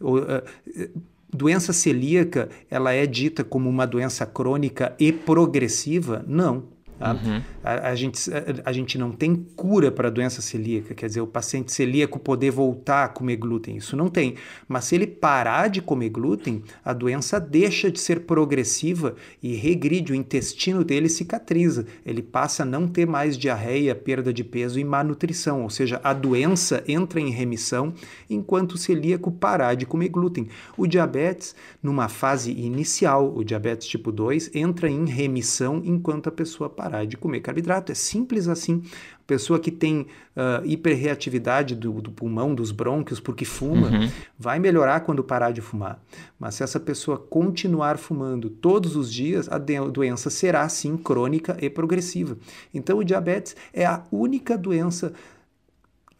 O, 0.00 0.18
uh, 0.18 0.42
doença 1.32 1.72
celíaca, 1.72 2.48
ela 2.68 2.92
é 2.92 3.06
dita 3.06 3.44
como 3.44 3.68
uma 3.68 3.86
doença 3.86 4.26
crônica 4.26 4.96
e 4.98 5.12
progressiva? 5.12 6.24
Não. 6.26 6.64
Tá? 6.98 7.14
Uhum. 7.14 7.42
A, 7.64 7.88
a, 7.88 7.94
gente, 7.94 8.30
a, 8.32 8.68
a, 8.70 8.72
gente 8.72 8.96
não 8.96 9.10
tem 9.10 9.34
cura 9.34 9.90
para 9.90 10.08
a 10.08 10.10
doença 10.10 10.40
celíaca, 10.40 10.94
quer 10.94 11.06
dizer, 11.06 11.20
o 11.20 11.26
paciente 11.26 11.72
celíaco 11.72 12.18
poder 12.18 12.50
voltar 12.50 13.04
a 13.04 13.08
comer 13.08 13.36
glúten, 13.36 13.76
isso 13.76 13.96
não 13.96 14.08
tem. 14.08 14.36
Mas 14.68 14.84
se 14.84 14.94
ele 14.94 15.06
parar 15.06 15.68
de 15.68 15.82
comer 15.82 16.10
glúten, 16.10 16.62
a 16.84 16.92
doença 16.92 17.40
deixa 17.40 17.90
de 17.90 17.98
ser 17.98 18.20
progressiva 18.20 19.16
e 19.42 19.54
regride, 19.54 20.12
o 20.12 20.14
intestino 20.14 20.84
dele 20.84 21.08
cicatriza, 21.08 21.86
ele 22.06 22.22
passa 22.22 22.62
a 22.62 22.66
não 22.66 22.86
ter 22.86 23.06
mais 23.06 23.36
diarreia, 23.36 23.94
perda 23.94 24.32
de 24.32 24.44
peso 24.44 24.78
e 24.78 24.84
má 24.84 25.02
nutrição, 25.02 25.62
ou 25.62 25.70
seja, 25.70 26.00
a 26.04 26.12
doença 26.12 26.84
entra 26.86 27.20
em 27.20 27.30
remissão 27.30 27.94
enquanto 28.30 28.72
o 28.72 28.78
celíaco 28.78 29.32
parar 29.32 29.74
de 29.74 29.86
comer 29.86 30.08
glúten. 30.08 30.46
O 30.76 30.86
diabetes, 30.86 31.54
numa 31.82 32.08
fase 32.08 32.52
inicial, 32.52 33.34
o 33.34 33.42
diabetes 33.42 33.88
tipo 33.88 34.12
2, 34.12 34.54
entra 34.54 34.88
em 34.88 35.04
remissão 35.06 35.82
enquanto 35.84 36.28
a 36.28 36.32
pessoa 36.32 36.70
parar 36.70 36.91
parar 36.92 37.06
de 37.06 37.16
comer 37.16 37.40
carboidrato. 37.40 37.90
É 37.90 37.94
simples 37.94 38.46
assim. 38.48 38.82
Pessoa 39.26 39.58
que 39.58 39.70
tem 39.70 40.02
uh, 40.02 40.64
hiperreatividade 40.64 41.74
do, 41.74 42.02
do, 42.02 42.12
pulmão, 42.12 42.54
dos 42.54 42.70
brônquios, 42.70 43.18
porque 43.18 43.44
fuma, 43.44 43.88
uhum. 43.88 44.10
vai 44.38 44.58
melhorar 44.58 45.00
quando 45.00 45.24
parar 45.24 45.52
de 45.52 45.62
fumar. 45.62 45.98
Mas 46.38 46.56
se 46.56 46.62
essa 46.62 46.78
pessoa 46.78 47.16
continuar 47.16 47.96
fumando 47.96 48.50
todos 48.50 48.94
os 48.94 49.12
dias, 49.12 49.48
a 49.50 49.58
doença 49.58 50.28
será 50.28 50.68
sim 50.68 50.96
crônica 50.96 51.56
e 51.60 51.70
progressiva. 51.70 52.36
Então, 52.74 52.98
o 52.98 53.04
diabetes 53.04 53.56
é 53.72 53.86
a 53.86 54.04
única 54.12 54.58
doença 54.58 55.14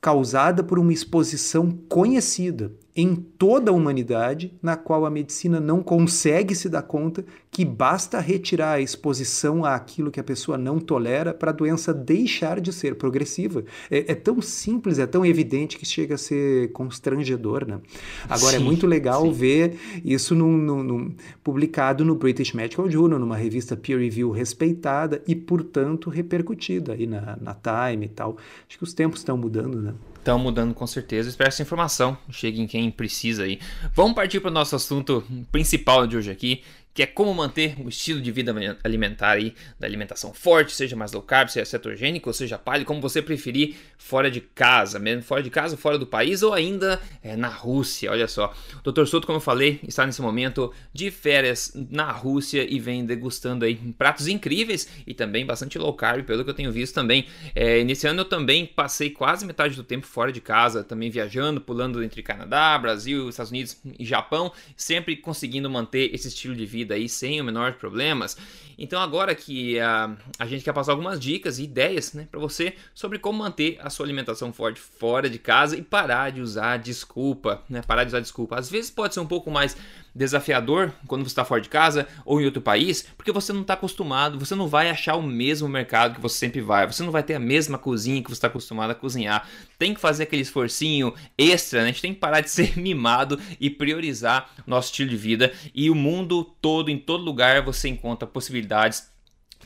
causada 0.00 0.64
por 0.64 0.78
uma 0.78 0.92
exposição 0.92 1.70
conhecida 1.88 2.72
em 2.94 3.14
toda 3.14 3.70
a 3.70 3.74
humanidade, 3.74 4.52
na 4.62 4.76
qual 4.76 5.06
a 5.06 5.10
medicina 5.10 5.58
não 5.58 5.82
consegue 5.82 6.54
se 6.54 6.68
dar 6.68 6.82
conta 6.82 7.24
que 7.50 7.64
basta 7.64 8.20
retirar 8.20 8.72
a 8.72 8.80
exposição 8.80 9.64
àquilo 9.64 10.10
que 10.10 10.20
a 10.20 10.24
pessoa 10.24 10.58
não 10.58 10.78
tolera 10.78 11.32
para 11.32 11.50
a 11.50 11.54
doença 11.54 11.92
deixar 11.92 12.60
de 12.60 12.72
ser 12.72 12.96
progressiva. 12.96 13.64
É, 13.90 14.12
é, 14.12 14.14
tão 14.14 14.42
simples, 14.42 14.98
é 14.98 15.06
tão 15.06 15.24
evidente 15.24 15.78
que 15.78 15.86
chega 15.86 16.16
a 16.16 16.18
ser 16.18 16.70
constrangedor. 16.72 17.66
Né? 17.66 17.80
Agora, 18.28 18.56
é 18.56 18.58
sim, 18.58 18.62
é 18.62 18.66
muito 18.66 18.86
legal 18.86 19.22
sim. 19.22 19.32
ver 19.32 19.78
isso 20.04 20.34
num, 20.34 20.56
num, 20.56 20.82
num, 20.82 21.14
publicado 21.42 22.04
no 22.04 22.14
British 22.14 22.52
Medical 22.52 22.90
Journal, 22.90 23.18
numa 23.18 23.36
revista 23.36 23.74
peer 23.74 23.98
review 23.98 24.30
respeitada 24.30 25.22
e, 25.26 25.34
portanto, 25.34 26.10
repercutida 26.10 26.92
aí 26.92 27.06
na, 27.06 27.38
na 27.40 27.54
Time 27.54 28.04
e 28.04 28.08
tal. 28.08 28.36
Acho 28.68 28.76
que 28.76 28.84
os 28.84 28.92
tempos 28.92 29.20
estão 29.20 29.36
mudando, 29.36 29.80
né? 29.80 29.94
Estão 30.22 30.38
mudando 30.38 30.72
com 30.72 30.86
certeza. 30.86 31.28
Espero 31.28 31.50
que 31.50 31.54
essa 31.54 31.62
informação 31.62 32.16
chegue 32.30 32.60
em 32.60 32.66
quem 32.68 32.92
precisa 32.92 33.42
aí. 33.42 33.58
Vamos 33.92 34.14
partir 34.14 34.38
para 34.38 34.52
o 34.52 34.54
nosso 34.54 34.76
assunto 34.76 35.24
principal 35.50 36.06
de 36.06 36.16
hoje 36.16 36.30
aqui, 36.30 36.62
que 36.94 37.02
é 37.02 37.06
como 37.06 37.32
manter 37.34 37.74
o 37.80 37.88
estilo 37.88 38.20
de 38.20 38.30
vida 38.30 38.54
alimentar 38.84 39.30
aí, 39.30 39.54
da 39.78 39.86
alimentação 39.86 40.32
forte, 40.34 40.72
seja 40.72 40.94
mais 40.94 41.12
low 41.12 41.22
carb, 41.22 41.48
seja 41.48 41.64
cetogênico, 41.64 42.28
ou 42.28 42.34
seja 42.34 42.58
paleo, 42.58 42.84
como 42.84 43.00
você 43.00 43.22
preferir, 43.22 43.76
fora 43.96 44.30
de 44.30 44.40
casa, 44.40 44.98
mesmo 44.98 45.22
fora 45.22 45.42
de 45.42 45.50
casa, 45.50 45.76
fora 45.76 45.96
do 45.98 46.06
país 46.06 46.42
ou 46.42 46.52
ainda 46.52 47.00
é, 47.22 47.36
na 47.36 47.48
Rússia. 47.48 48.10
Olha 48.10 48.28
só, 48.28 48.52
o 48.84 48.92
Dr. 48.92 49.06
Souto, 49.06 49.26
como 49.26 49.36
eu 49.36 49.40
falei, 49.40 49.80
está 49.86 50.04
nesse 50.04 50.20
momento 50.20 50.72
de 50.92 51.10
férias 51.10 51.72
na 51.90 52.10
Rússia 52.10 52.66
e 52.68 52.78
vem 52.78 53.06
degustando 53.06 53.64
aí 53.64 53.76
pratos 53.96 54.26
incríveis 54.26 54.88
e 55.06 55.14
também 55.14 55.46
bastante 55.46 55.78
low 55.78 55.94
carb, 55.94 56.24
pelo 56.24 56.44
que 56.44 56.50
eu 56.50 56.54
tenho 56.54 56.72
visto 56.72 56.94
também. 56.94 57.26
É, 57.54 57.82
nesse 57.84 58.06
ano 58.06 58.20
eu 58.20 58.24
também 58.24 58.66
passei 58.66 59.08
quase 59.10 59.46
metade 59.46 59.76
do 59.76 59.84
tempo 59.84 60.06
fora 60.06 60.30
de 60.32 60.40
casa, 60.40 60.84
também 60.84 61.10
viajando, 61.10 61.60
pulando 61.60 62.02
entre 62.02 62.22
Canadá, 62.22 62.76
Brasil, 62.78 63.28
Estados 63.28 63.50
Unidos 63.50 63.78
e 63.98 64.04
Japão, 64.04 64.52
sempre 64.76 65.16
conseguindo 65.16 65.70
manter 65.70 66.14
esse 66.14 66.28
estilo 66.28 66.54
de 66.54 66.66
vida 66.66 66.81
vida 66.82 66.94
aí 66.94 67.08
sem 67.08 67.40
o 67.40 67.44
menor 67.44 67.74
problemas. 67.74 68.36
Então 68.78 69.00
agora 69.00 69.34
que 69.34 69.78
a, 69.78 70.16
a 70.38 70.46
gente 70.46 70.64
quer 70.64 70.72
passar 70.72 70.92
algumas 70.92 71.20
dicas 71.20 71.58
e 71.58 71.64
ideias 71.64 72.12
né, 72.12 72.26
para 72.30 72.40
você 72.40 72.74
sobre 72.94 73.18
como 73.18 73.38
manter 73.38 73.78
a 73.80 73.88
sua 73.88 74.04
alimentação 74.06 74.52
forte 74.52 74.80
fora 74.80 75.30
de 75.30 75.38
casa 75.38 75.76
e 75.76 75.82
parar 75.82 76.30
de 76.30 76.40
usar 76.40 76.78
desculpa, 76.78 77.62
né, 77.68 77.82
parar 77.82 78.04
de 78.04 78.08
usar 78.08 78.20
desculpa. 78.20 78.58
Às 78.58 78.70
vezes 78.70 78.90
pode 78.90 79.14
ser 79.14 79.20
um 79.20 79.26
pouco 79.26 79.50
mais 79.50 79.76
desafiador 80.14 80.92
quando 81.06 81.22
você 81.22 81.28
está 81.28 81.44
fora 81.44 81.60
de 81.60 81.68
casa 81.68 82.06
ou 82.24 82.40
em 82.40 82.44
outro 82.44 82.60
país, 82.60 83.06
porque 83.16 83.32
você 83.32 83.52
não 83.52 83.62
está 83.62 83.74
acostumado, 83.74 84.38
você 84.38 84.54
não 84.54 84.68
vai 84.68 84.90
achar 84.90 85.16
o 85.16 85.22
mesmo 85.22 85.68
mercado 85.68 86.14
que 86.14 86.20
você 86.20 86.36
sempre 86.36 86.60
vai, 86.60 86.86
você 86.86 87.02
não 87.02 87.10
vai 87.10 87.22
ter 87.22 87.34
a 87.34 87.40
mesma 87.40 87.78
cozinha 87.78 88.22
que 88.22 88.28
você 88.28 88.34
está 88.34 88.48
acostumado 88.48 88.90
a 88.90 88.94
cozinhar. 88.94 89.48
Tem 89.78 89.94
que 89.94 90.00
fazer 90.00 90.24
aquele 90.24 90.42
esforcinho 90.42 91.14
extra, 91.36 91.80
né? 91.80 91.84
a 91.84 91.92
gente 91.92 92.02
tem 92.02 92.14
que 92.14 92.20
parar 92.20 92.40
de 92.40 92.50
ser 92.50 92.76
mimado 92.78 93.38
e 93.60 93.70
priorizar 93.70 94.50
nosso 94.66 94.90
estilo 94.90 95.10
de 95.10 95.16
vida. 95.16 95.52
E 95.74 95.90
o 95.90 95.94
mundo 95.94 96.44
todo, 96.60 96.90
em 96.90 96.98
todo 96.98 97.24
lugar, 97.24 97.62
você 97.62 97.88
encontra 97.88 98.26
possibilidades 98.26 99.11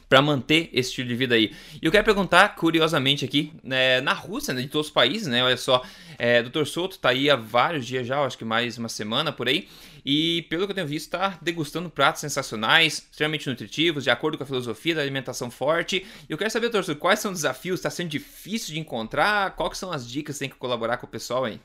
para 0.09 0.23
manter 0.23 0.71
esse 0.73 0.91
estilo 0.91 1.09
de 1.09 1.15
vida 1.15 1.35
aí. 1.35 1.53
E 1.81 1.85
eu 1.85 1.91
quero 1.91 2.05
perguntar, 2.05 2.55
curiosamente 2.55 3.25
aqui, 3.25 3.53
né, 3.63 4.01
na 4.01 4.13
Rússia, 4.13 4.55
né, 4.55 4.63
de 4.63 4.69
todos 4.69 4.89
os 4.89 4.93
países, 4.93 5.27
né, 5.27 5.43
olha 5.43 5.57
só, 5.57 5.83
é, 6.19 6.43
Dr. 6.43 6.65
Souto 6.65 6.99
tá 6.99 7.11
aí 7.11 7.29
há 7.29 7.37
vários 7.37 7.87
dias 7.87 8.07
já, 8.07 8.21
acho 8.25 8.39
que 8.39 8.45
mais 8.45 8.79
uma 8.79 8.89
semana 8.89 9.33
por 9.33 9.49
aí, 9.49 9.69
e 10.05 10.43
pelo 10.49 10.67
que 10.67 10.71
eu 10.71 10.75
tenho 10.75 10.87
visto, 10.87 11.07
está 11.07 11.39
degustando 11.43 11.91
pratos 11.91 12.21
sensacionais, 12.21 13.09
extremamente 13.11 13.49
nutritivos, 13.49 14.05
de 14.05 14.11
acordo 14.11 14.39
com 14.39 14.45
a 14.45 14.47
filosofia 14.47 14.95
da 14.95 15.03
alimentação 15.03 15.51
forte. 15.51 16.07
E 16.29 16.33
eu 16.33 16.39
quero 16.39 16.51
saber, 16.51 16.69
Dr. 16.69 16.83
Souto, 16.85 17.01
quais 17.01 17.19
são 17.19 17.33
os 17.33 17.39
desafios? 17.39 17.81
Está 17.81 17.91
sendo 17.91 18.09
difícil 18.09 18.73
de 18.73 18.79
encontrar? 18.79 19.57
Quais 19.57 19.77
são 19.77 19.91
as 19.91 20.09
dicas 20.09 20.37
que 20.37 20.41
tem 20.41 20.49
que 20.49 20.57
colaborar 20.57 20.99
com 20.99 21.07
o 21.07 21.11
pessoal 21.11 21.45
aí? 21.45 21.61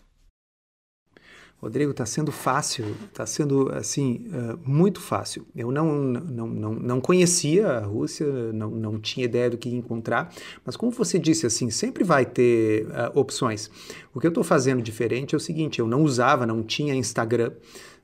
Rodrigo, 1.62 1.92
está 1.92 2.08
sendo 2.08 2.32
fácil, 2.32 2.96
está 3.06 3.24
sendo 3.24 3.72
assim 3.72 4.26
uh, 4.30 4.60
muito 4.66 5.00
fácil. 5.00 5.46
Eu 5.56 5.72
não, 5.72 5.94
não, 5.96 6.48
não, 6.48 6.74
não 6.74 7.00
conhecia 7.00 7.68
a 7.68 7.80
Rússia, 7.86 8.26
não, 8.52 8.72
não 8.72 9.00
tinha 9.00 9.26
ideia 9.26 9.48
do 9.48 9.60
que 9.60 9.70
encontrar, 9.70 10.34
mas 10.66 10.76
como 10.76 10.92
você 10.92 11.20
disse 11.20 11.46
assim, 11.46 11.70
sempre 11.70 12.04
vai 12.04 12.26
ter 12.26 12.88
uh, 12.88 13.12
opções. 13.14 13.70
O 14.12 14.20
que 14.20 14.26
eu 14.26 14.32
estou 14.32 14.44
fazendo 14.44 14.82
diferente 14.82 15.36
é 15.36 15.38
o 15.38 15.40
seguinte: 15.40 15.78
eu 15.78 15.86
não 15.86 16.02
usava, 16.02 16.48
não 16.48 16.64
tinha 16.64 16.96
Instagram. 16.96 17.52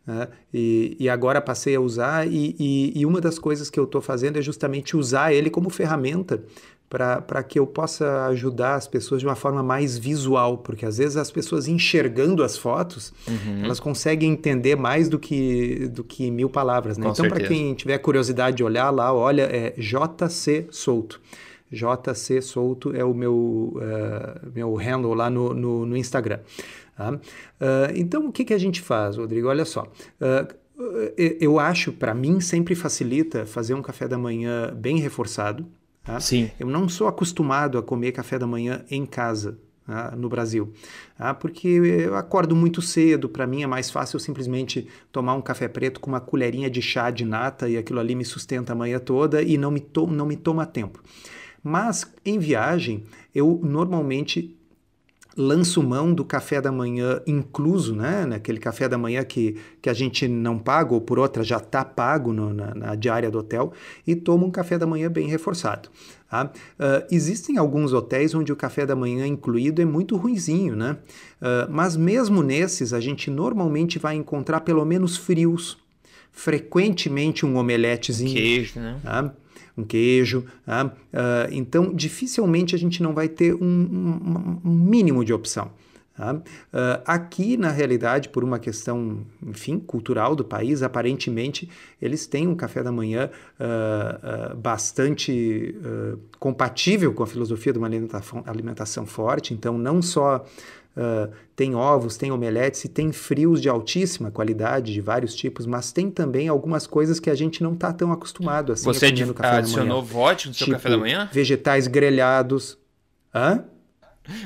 Uh, 0.07 0.31
e, 0.53 0.95
e, 0.99 1.09
agora 1.09 1.41
passei 1.41 1.75
a 1.75 1.81
usar, 1.81 2.25
e, 2.25 2.55
e, 2.57 2.93
e 2.95 3.05
uma 3.05 3.19
das 3.19 3.37
coisas 3.37 3.69
que 3.69 3.77
eu 3.77 3.83
estou 3.83 4.01
fazendo 4.01 4.37
é 4.37 4.41
justamente 4.41 4.95
usar 4.95 5.33
ele 5.33 5.49
como 5.49 5.69
ferramenta 5.69 6.41
para 6.89 7.43
que 7.43 7.59
eu 7.59 7.67
possa 7.67 8.27
ajudar 8.27 8.75
as 8.75 8.87
pessoas 8.87 9.19
de 9.19 9.27
uma 9.27 9.35
forma 9.35 9.61
mais 9.61 9.97
visual, 9.97 10.59
porque 10.59 10.85
às 10.85 10.97
vezes 10.97 11.17
as 11.17 11.29
pessoas 11.29 11.67
enxergando 11.67 12.43
as 12.43 12.57
fotos, 12.57 13.13
uhum. 13.27 13.65
elas 13.65 13.79
conseguem 13.79 14.31
entender 14.31 14.77
mais 14.77 15.09
do 15.09 15.19
que, 15.19 15.89
do 15.89 16.03
que 16.03 16.31
mil 16.31 16.49
palavras. 16.49 16.97
Né? 16.97 17.07
Então, 17.09 17.27
para 17.27 17.41
quem 17.41 17.73
tiver 17.73 17.97
curiosidade 17.97 18.57
de 18.57 18.63
olhar 18.63 18.89
lá, 18.89 19.13
olha, 19.13 19.43
é 19.43 19.71
JC 19.77 20.67
Souto. 20.71 21.19
JC 21.69 22.41
Souto 22.41 22.95
é 22.95 23.03
o 23.03 23.13
meu, 23.13 23.73
uh, 23.75 24.49
meu 24.55 24.73
handle 24.75 25.13
lá 25.13 25.29
no, 25.29 25.53
no, 25.53 25.85
no 25.85 25.97
Instagram. 25.97 26.39
Tá? 26.95 27.11
Uh, 27.11 27.19
então, 27.95 28.27
o 28.27 28.31
que, 28.31 28.45
que 28.45 28.53
a 28.53 28.57
gente 28.57 28.79
faz, 28.79 29.17
Rodrigo? 29.17 29.49
Olha 29.49 29.65
só. 29.65 29.83
Uh, 30.21 30.67
eu 31.17 31.59
acho, 31.59 31.91
para 31.91 32.13
mim, 32.13 32.39
sempre 32.39 32.75
facilita 32.75 33.45
fazer 33.45 33.73
um 33.73 33.81
café 33.81 34.07
da 34.07 34.17
manhã 34.17 34.71
bem 34.75 34.99
reforçado, 34.99 35.65
Tá? 36.07 36.19
Sim. 36.21 36.49
Eu 36.57 36.67
não 36.67 36.87
sou 36.87 37.05
acostumado 37.07 37.77
a 37.77 37.83
comer 37.83 38.13
café 38.13 38.39
da 38.39 38.47
manhã 38.47 38.83
em 38.89 39.05
casa. 39.05 39.59
Tá? 39.85 40.13
no 40.17 40.27
Brasil, 40.27 40.73
tá? 41.17 41.33
porque 41.33 41.65
eu 41.65 42.13
acordo 42.17 42.53
muito 42.53 42.81
cedo, 42.81 43.29
para 43.29 43.47
mim 43.47 43.63
é 43.63 43.67
mais 43.67 43.89
fácil 43.89 44.17
eu 44.17 44.19
simplesmente 44.19 44.85
tomar 45.13 45.33
um 45.33 45.41
café 45.41 45.65
preto 45.69 46.01
com 46.01 46.09
uma 46.09 46.19
colherinha 46.19 46.69
de 46.69 46.81
chá 46.81 47.09
de 47.09 47.23
nata 47.23 47.69
e 47.69 47.77
aquilo 47.77 48.01
ali 48.01 48.13
me 48.13 48.25
sustenta 48.25 48.73
a 48.73 48.75
manhã 48.75 48.99
toda 48.99 49.41
e 49.41 49.57
não 49.57 49.71
me, 49.71 49.79
to 49.79 50.05
não 50.05 50.25
me 50.25 50.35
toma 50.35 50.65
tempo. 50.65 51.01
Mas 51.63 52.05
em 52.25 52.37
viagem, 52.37 53.05
eu 53.33 53.61
normalmente 53.63 54.56
lanço 55.37 55.83
mão 55.83 56.11
do 56.11 56.25
café 56.25 56.59
da 56.59 56.71
manhã 56.71 57.21
incluso, 57.27 57.95
né? 57.95 58.25
Naquele 58.25 58.57
café 58.57 58.89
da 58.89 58.97
manhã 58.97 59.23
que, 59.23 59.55
que 59.79 59.89
a 59.89 59.93
gente 59.93 60.27
não 60.27 60.57
paga, 60.57 60.95
ou 60.95 60.99
por 60.99 61.19
outra 61.19 61.43
já 61.43 61.57
está 61.57 61.85
pago 61.85 62.33
no, 62.33 62.51
na, 62.53 62.73
na, 62.73 62.95
diária 62.95 63.29
do 63.29 63.37
hotel, 63.37 63.71
e 64.05 64.15
tomo 64.15 64.47
um 64.47 64.51
café 64.51 64.77
da 64.77 64.87
manhã 64.87 65.11
bem 65.11 65.27
reforçado. 65.27 65.89
Tá? 66.29 66.45
Uh, 66.45 67.05
existem 67.11 67.57
alguns 67.57 67.93
hotéis 67.93 68.33
onde 68.33 68.51
o 68.51 68.55
café 68.55 68.85
da 68.85 68.95
manhã 68.95 69.27
incluído 69.27 69.81
é 69.81 69.85
muito 69.85 70.17
ruizinho, 70.17 70.75
né? 70.75 70.97
Uh, 71.39 71.71
mas 71.71 71.95
mesmo 71.95 72.41
nesses, 72.41 72.91
a 72.91 72.99
gente 72.99 73.29
normalmente 73.29 73.99
vai 73.99 74.15
encontrar 74.15 74.61
pelo 74.61 74.83
menos 74.83 75.15
frios, 75.15 75.77
frequentemente 76.31 77.45
um 77.45 77.57
omeletezinho. 77.57 78.33
Queijo, 78.33 78.79
né? 78.79 78.99
Tá? 79.03 79.33
Um 79.77 79.83
queijo. 79.83 80.45
Tá? 80.65 80.85
Uh, 80.85 81.51
então, 81.51 81.93
dificilmente 81.93 82.75
a 82.75 82.79
gente 82.79 83.01
não 83.03 83.13
vai 83.13 83.27
ter 83.27 83.53
um, 83.53 83.59
um, 83.63 84.61
um 84.65 84.71
mínimo 84.71 85.23
de 85.23 85.33
opção. 85.33 85.71
Uh, 86.19 87.01
aqui, 87.05 87.57
na 87.57 87.69
realidade, 87.69 88.29
por 88.29 88.43
uma 88.43 88.57
questão, 88.57 89.25
enfim, 89.45 89.79
cultural 89.79 90.35
do 90.35 90.43
país, 90.43 90.81
aparentemente 90.81 91.69
eles 92.01 92.25
têm 92.25 92.47
um 92.47 92.55
café 92.55 92.81
da 92.81 92.91
manhã 92.91 93.29
uh, 93.59 94.53
uh, 94.53 94.57
bastante 94.57 95.75
compatível 96.39 97.13
com 97.13 97.23
a 97.23 97.27
filosofia 97.27 97.71
de 97.71 97.79
uma 97.79 97.87
alimentação, 97.87 98.43
alimentação 98.45 99.05
forte. 99.05 99.53
Então, 99.53 99.77
não 99.77 100.01
só 100.01 100.43
Uh, 100.97 101.31
tem 101.55 101.75
ovos, 101.75 102.17
tem 102.17 102.31
omeletes 102.31 102.83
e 102.85 102.89
tem 102.89 103.11
frios 103.11 103.61
de 103.61 103.69
altíssima 103.69 104.31
qualidade, 104.31 104.91
de 104.91 104.99
vários 104.99 105.35
tipos, 105.35 105.67
mas 105.67 105.91
tem 105.91 106.09
também 106.09 106.47
algumas 106.47 106.87
coisas 106.87 107.19
que 107.19 107.29
a 107.29 107.35
gente 107.35 107.61
não 107.61 107.73
está 107.73 107.93
tão 107.93 108.11
acostumado 108.11 108.73
assim 108.73 108.85
Você 108.85 109.05
a 109.05 109.11
comer 109.11 109.25
no 109.27 109.33
café 109.35 109.57
adicionou 109.57 110.01
vodka 110.01 110.49
no 110.49 110.55
seu 110.55 110.65
tipo, 110.65 110.75
café 110.75 110.89
da 110.89 110.97
manhã? 110.97 111.29
Vegetais 111.31 111.85
grelhados. 111.85 112.79
Hã? 113.31 113.63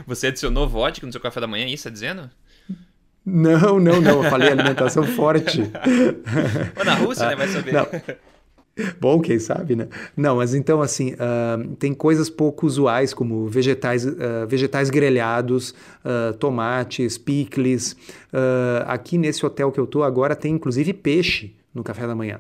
Você 0.05 0.27
adicionou 0.27 0.67
vodka 0.67 1.05
no 1.05 1.11
seu 1.11 1.21
café 1.21 1.39
da 1.39 1.47
manhã, 1.47 1.65
isso 1.65 1.75
está 1.75 1.89
dizendo? 1.89 2.29
Não, 3.25 3.79
não, 3.79 4.01
não. 4.01 4.23
Eu 4.23 4.29
falei 4.29 4.50
alimentação 4.50 5.03
forte. 5.15 5.61
na 6.83 6.95
Rússia, 6.95 7.27
né? 7.27 7.35
Vai 7.35 7.47
saber. 7.47 7.73
Não. 7.73 7.88
Bom, 9.00 9.19
quem 9.19 9.38
sabe, 9.38 9.75
né? 9.75 9.88
Não, 10.15 10.38
mas 10.38 10.55
então, 10.55 10.81
assim, 10.81 11.13
uh, 11.13 11.75
tem 11.75 11.93
coisas 11.93 12.29
pouco 12.29 12.65
usuais, 12.65 13.13
como 13.13 13.47
vegetais, 13.47 14.05
uh, 14.05 14.47
vegetais 14.47 14.89
grelhados, 14.89 15.71
uh, 16.05 16.33
tomates, 16.38 17.17
picles. 17.17 17.95
aqui 18.88 19.17
nesse 19.17 19.45
hotel 19.45 19.71
que 19.71 19.79
eu 19.79 19.85
tô 19.85 20.03
agora 20.03 20.35
tem, 20.35 20.53
inclusive, 20.55 20.93
peixe 20.93 21.53
no 21.73 21.83
café 21.83 22.07
da 22.07 22.15
manhã. 22.15 22.39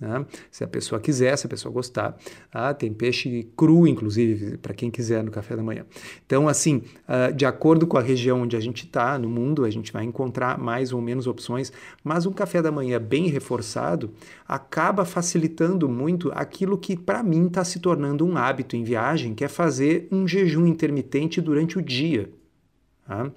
Né? 0.00 0.26
Se 0.50 0.64
a 0.64 0.66
pessoa 0.66 1.00
quiser, 1.00 1.36
se 1.36 1.46
a 1.46 1.48
pessoa 1.48 1.72
gostar. 1.72 2.16
Ah, 2.52 2.74
tem 2.74 2.92
peixe 2.92 3.48
cru, 3.56 3.86
inclusive, 3.86 4.58
para 4.58 4.74
quem 4.74 4.90
quiser 4.90 5.22
no 5.22 5.30
café 5.30 5.54
da 5.54 5.62
manhã. 5.62 5.86
Então, 6.26 6.48
assim, 6.48 6.82
uh, 7.08 7.32
de 7.32 7.46
acordo 7.46 7.86
com 7.86 7.96
a 7.96 8.02
região 8.02 8.42
onde 8.42 8.56
a 8.56 8.60
gente 8.60 8.84
está 8.84 9.18
no 9.18 9.28
mundo, 9.28 9.64
a 9.64 9.70
gente 9.70 9.92
vai 9.92 10.04
encontrar 10.04 10.58
mais 10.58 10.92
ou 10.92 11.00
menos 11.00 11.26
opções, 11.26 11.72
mas 12.02 12.26
um 12.26 12.32
café 12.32 12.60
da 12.60 12.72
manhã 12.72 13.00
bem 13.00 13.28
reforçado 13.28 14.12
acaba 14.46 15.04
facilitando 15.04 15.88
muito 15.88 16.30
aquilo 16.34 16.76
que, 16.76 16.96
para 16.96 17.22
mim, 17.22 17.46
está 17.46 17.64
se 17.64 17.78
tornando 17.78 18.26
um 18.26 18.36
hábito 18.36 18.76
em 18.76 18.82
viagem, 18.82 19.34
que 19.34 19.44
é 19.44 19.48
fazer 19.48 20.08
um 20.10 20.26
jejum 20.26 20.66
intermitente 20.66 21.40
durante 21.40 21.78
o 21.78 21.82
dia. 21.82 22.30
Tá? 23.06 23.30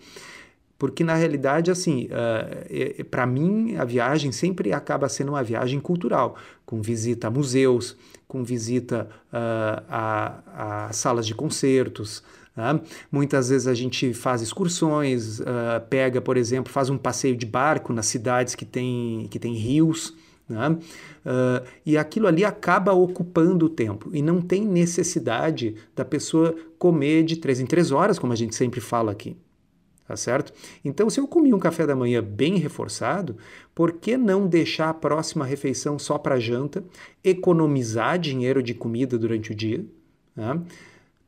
Porque, 0.77 1.03
na 1.03 1.15
realidade, 1.15 1.71
assim, 1.71 2.05
uh, 2.05 2.65
é, 2.69 2.95
é 2.99 3.03
para 3.03 3.25
mim, 3.25 3.75
a 3.75 3.83
viagem 3.83 4.31
sempre 4.31 4.71
acaba 4.71 5.09
sendo 5.09 5.29
uma 5.29 5.43
viagem 5.43 5.79
cultural, 5.79 6.35
com 6.65 6.81
visita 6.81 7.27
a 7.27 7.31
museus, 7.31 7.97
com 8.27 8.43
visita 8.43 9.07
uh, 9.33 9.83
a, 9.89 10.87
a, 10.87 10.93
salas 10.93 11.25
de 11.25 11.33
concertos. 11.33 12.21
Né? 12.55 12.79
Muitas 13.11 13.49
vezes 13.49 13.67
a 13.67 13.73
gente 13.73 14.13
faz 14.13 14.41
excursões, 14.41 15.39
uh, 15.39 15.45
pega, 15.89 16.21
por 16.21 16.37
exemplo, 16.37 16.71
faz 16.71 16.89
um 16.89 16.97
passeio 16.97 17.35
de 17.35 17.45
barco 17.45 17.93
nas 17.93 18.05
cidades 18.05 18.53
que 18.53 18.65
tem, 18.65 19.27
que 19.31 19.39
tem 19.39 19.53
rios. 19.53 20.13
Né? 20.47 20.69
Uh, 20.69 21.65
e 21.85 21.97
aquilo 21.97 22.27
ali 22.27 22.45
acaba 22.45 22.93
ocupando 22.93 23.65
o 23.65 23.69
tempo 23.69 24.09
e 24.13 24.21
não 24.21 24.41
tem 24.41 24.65
necessidade 24.65 25.75
da 25.95 26.05
pessoa 26.05 26.55
comer 26.77 27.23
de 27.23 27.37
três 27.37 27.59
em 27.59 27.65
três 27.65 27.91
horas, 27.91 28.19
como 28.19 28.31
a 28.31 28.35
gente 28.35 28.55
sempre 28.55 28.79
fala 28.79 29.11
aqui 29.11 29.35
tá 30.07 30.15
certo? 30.15 30.53
Então, 30.83 31.09
se 31.09 31.19
eu 31.19 31.27
comi 31.27 31.53
um 31.53 31.59
café 31.59 31.85
da 31.85 31.95
manhã 31.95 32.23
bem 32.23 32.57
reforçado, 32.57 33.37
por 33.75 33.93
que 33.93 34.15
não 34.15 34.47
deixar 34.47 34.89
a 34.89 34.93
próxima 34.93 35.45
refeição 35.45 35.99
só 35.99 36.17
para 36.17 36.39
janta, 36.39 36.83
economizar 37.23 38.17
dinheiro 38.17 38.63
de 38.63 38.73
comida 38.73 39.17
durante 39.17 39.51
o 39.51 39.55
dia? 39.55 39.85
Tá? 40.35 40.59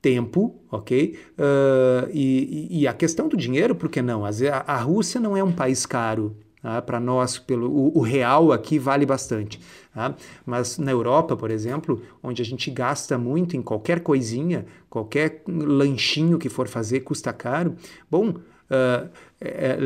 Tempo, 0.02 0.56
ok? 0.72 1.20
Uh, 1.38 2.10
e, 2.14 2.68
e, 2.82 2.88
a 2.88 2.94
questão 2.94 3.28
do 3.28 3.36
dinheiro, 3.36 3.76
por 3.76 3.90
que 3.90 4.02
não? 4.02 4.24
A, 4.26 4.30
a 4.66 4.78
Rússia 4.78 5.20
não 5.20 5.36
é 5.36 5.44
um 5.44 5.52
país 5.52 5.86
caro, 5.86 6.36
Tá? 6.62 6.82
Para 6.82 7.00
nós, 7.00 7.38
pelo, 7.40 7.70
o, 7.70 8.00
o, 8.00 8.02
real 8.02 8.52
aqui 8.52 8.78
vale 8.78 9.06
bastante. 9.06 9.60
Tá? 9.94 10.14
Mas 10.46 10.78
na 10.78 10.92
Europa, 10.92 11.36
por 11.36 11.52
exemplo, 11.52 12.02
onde 12.22 12.42
a 12.42 12.46
gente 12.46 12.70
gasta 12.70 13.18
muito 13.18 13.56
em 13.56 13.62
qualquer 13.62 14.02
coisinha, 14.02 14.66
qualquer 14.90 15.42
lanchinho 15.48 16.38
que 16.38 16.50
for 16.50 16.68
fazer 16.68 17.02
custa 17.02 17.32
caro, 17.32 17.76
bom, 18.12 18.36
Uh, 18.70 19.10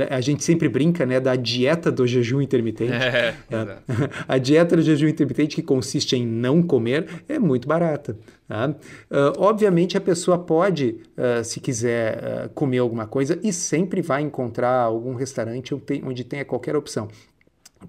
a 0.10 0.20
gente 0.20 0.44
sempre 0.44 0.68
brinca 0.68 1.06
né, 1.06 1.20
da 1.20 1.36
dieta 1.36 1.90
do 1.92 2.06
jejum 2.06 2.42
intermitente. 2.42 2.92
É, 2.92 3.34
uh, 3.50 3.80
a 4.28 4.38
dieta 4.38 4.76
do 4.76 4.82
jejum 4.82 5.08
intermitente, 5.08 5.56
que 5.56 5.62
consiste 5.62 6.16
em 6.16 6.26
não 6.26 6.62
comer, 6.62 7.08
é 7.30 7.40
muito 7.40 7.68
barata. 7.68 8.18
Tá? 8.48 8.70
Uh, 8.70 9.34
obviamente, 9.38 9.96
a 9.96 10.02
pessoa 10.02 10.38
pode, 10.38 10.98
se 11.46 11.60
quiser, 11.60 12.50
comer 12.54 12.80
alguma 12.80 13.08
coisa 13.08 13.40
e 13.42 13.54
sempre 13.54 14.02
vai 14.02 14.22
encontrar 14.22 14.82
algum 14.82 15.16
restaurante 15.16 15.74
onde 16.04 16.24
tenha 16.24 16.44
qualquer 16.44 16.76
opção. 16.76 17.08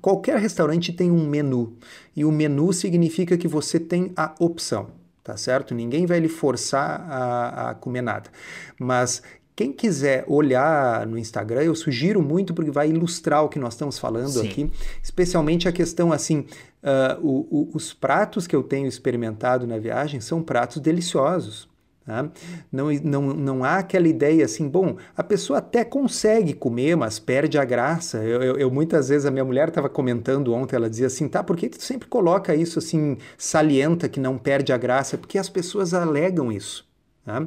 qualquer 0.00 0.38
restaurante 0.38 0.92
tem 0.92 1.10
um 1.10 1.26
menu 1.26 1.76
e 2.14 2.24
o 2.24 2.30
menu 2.30 2.72
significa 2.72 3.36
que 3.36 3.48
você 3.48 3.80
tem 3.80 4.12
a 4.16 4.34
opção, 4.38 4.88
tá 5.24 5.36
certo? 5.36 5.74
Ninguém 5.74 6.06
vai 6.06 6.20
lhe 6.20 6.28
forçar 6.28 7.00
a, 7.10 7.70
a 7.70 7.74
comer 7.74 8.02
nada, 8.02 8.30
mas 8.78 9.22
quem 9.56 9.73
quiser 9.73 10.25
olhar 10.26 11.06
no 11.06 11.16
Instagram, 11.16 11.62
eu 11.62 11.75
sugiro 11.75 12.20
muito 12.20 12.52
porque 12.52 12.70
vai 12.70 12.88
ilustrar 12.88 13.44
o 13.44 13.49
que 13.49 13.58
nós 13.58 13.75
estamos 13.75 13.99
falando 13.99 14.40
Sim. 14.40 14.49
aqui, 14.49 14.70
especialmente 15.02 15.68
a 15.68 15.73
questão 15.73 16.12
assim, 16.12 16.40
uh, 16.82 17.20
o, 17.23 17.46
o, 17.50 17.70
os 17.73 17.92
pratos 17.92 18.46
que 18.46 18.56
eu 18.56 18.62
tenho 18.62 18.88
experimentado 18.88 19.66
na 19.66 19.78
viagem 19.78 20.20
são 20.20 20.42
pratos 20.42 20.80
deliciosos. 20.80 21.73
Tá? 22.04 22.28
Não, 22.70 22.92
não, 23.02 23.23
não 23.23 23.64
há 23.64 23.78
aquela 23.78 24.06
ideia 24.06 24.44
assim, 24.44 24.68
bom, 24.68 24.96
a 25.16 25.23
pessoa 25.23 25.61
até 25.61 25.84
consegue 25.84 26.52
comer, 26.52 26.96
mas 26.96 27.18
perde 27.18 27.56
a 27.56 27.64
graça. 27.64 28.18
Eu, 28.18 28.42
eu, 28.42 28.56
eu 28.58 28.70
muitas 28.70 29.08
vezes, 29.08 29.25
a 29.25 29.30
minha 29.30 29.44
mulher 29.44 29.68
estava 29.68 29.88
comentando 29.88 30.52
ontem, 30.52 30.76
ela 30.76 30.90
dizia 30.90 31.06
assim, 31.06 31.28
tá, 31.28 31.42
por 31.42 31.56
que 31.56 31.68
tu 31.68 31.82
sempre 31.82 32.06
coloca 32.08 32.54
isso 32.54 32.78
assim, 32.78 33.16
salienta 33.38 34.08
que 34.08 34.20
não 34.20 34.37
perde 34.37 34.73
a 34.73 34.76
graça? 34.76 35.16
Porque 35.16 35.38
as 35.38 35.49
pessoas 35.49 35.94
alegam 35.94 36.52
isso. 36.52 36.87
Tá? 37.25 37.47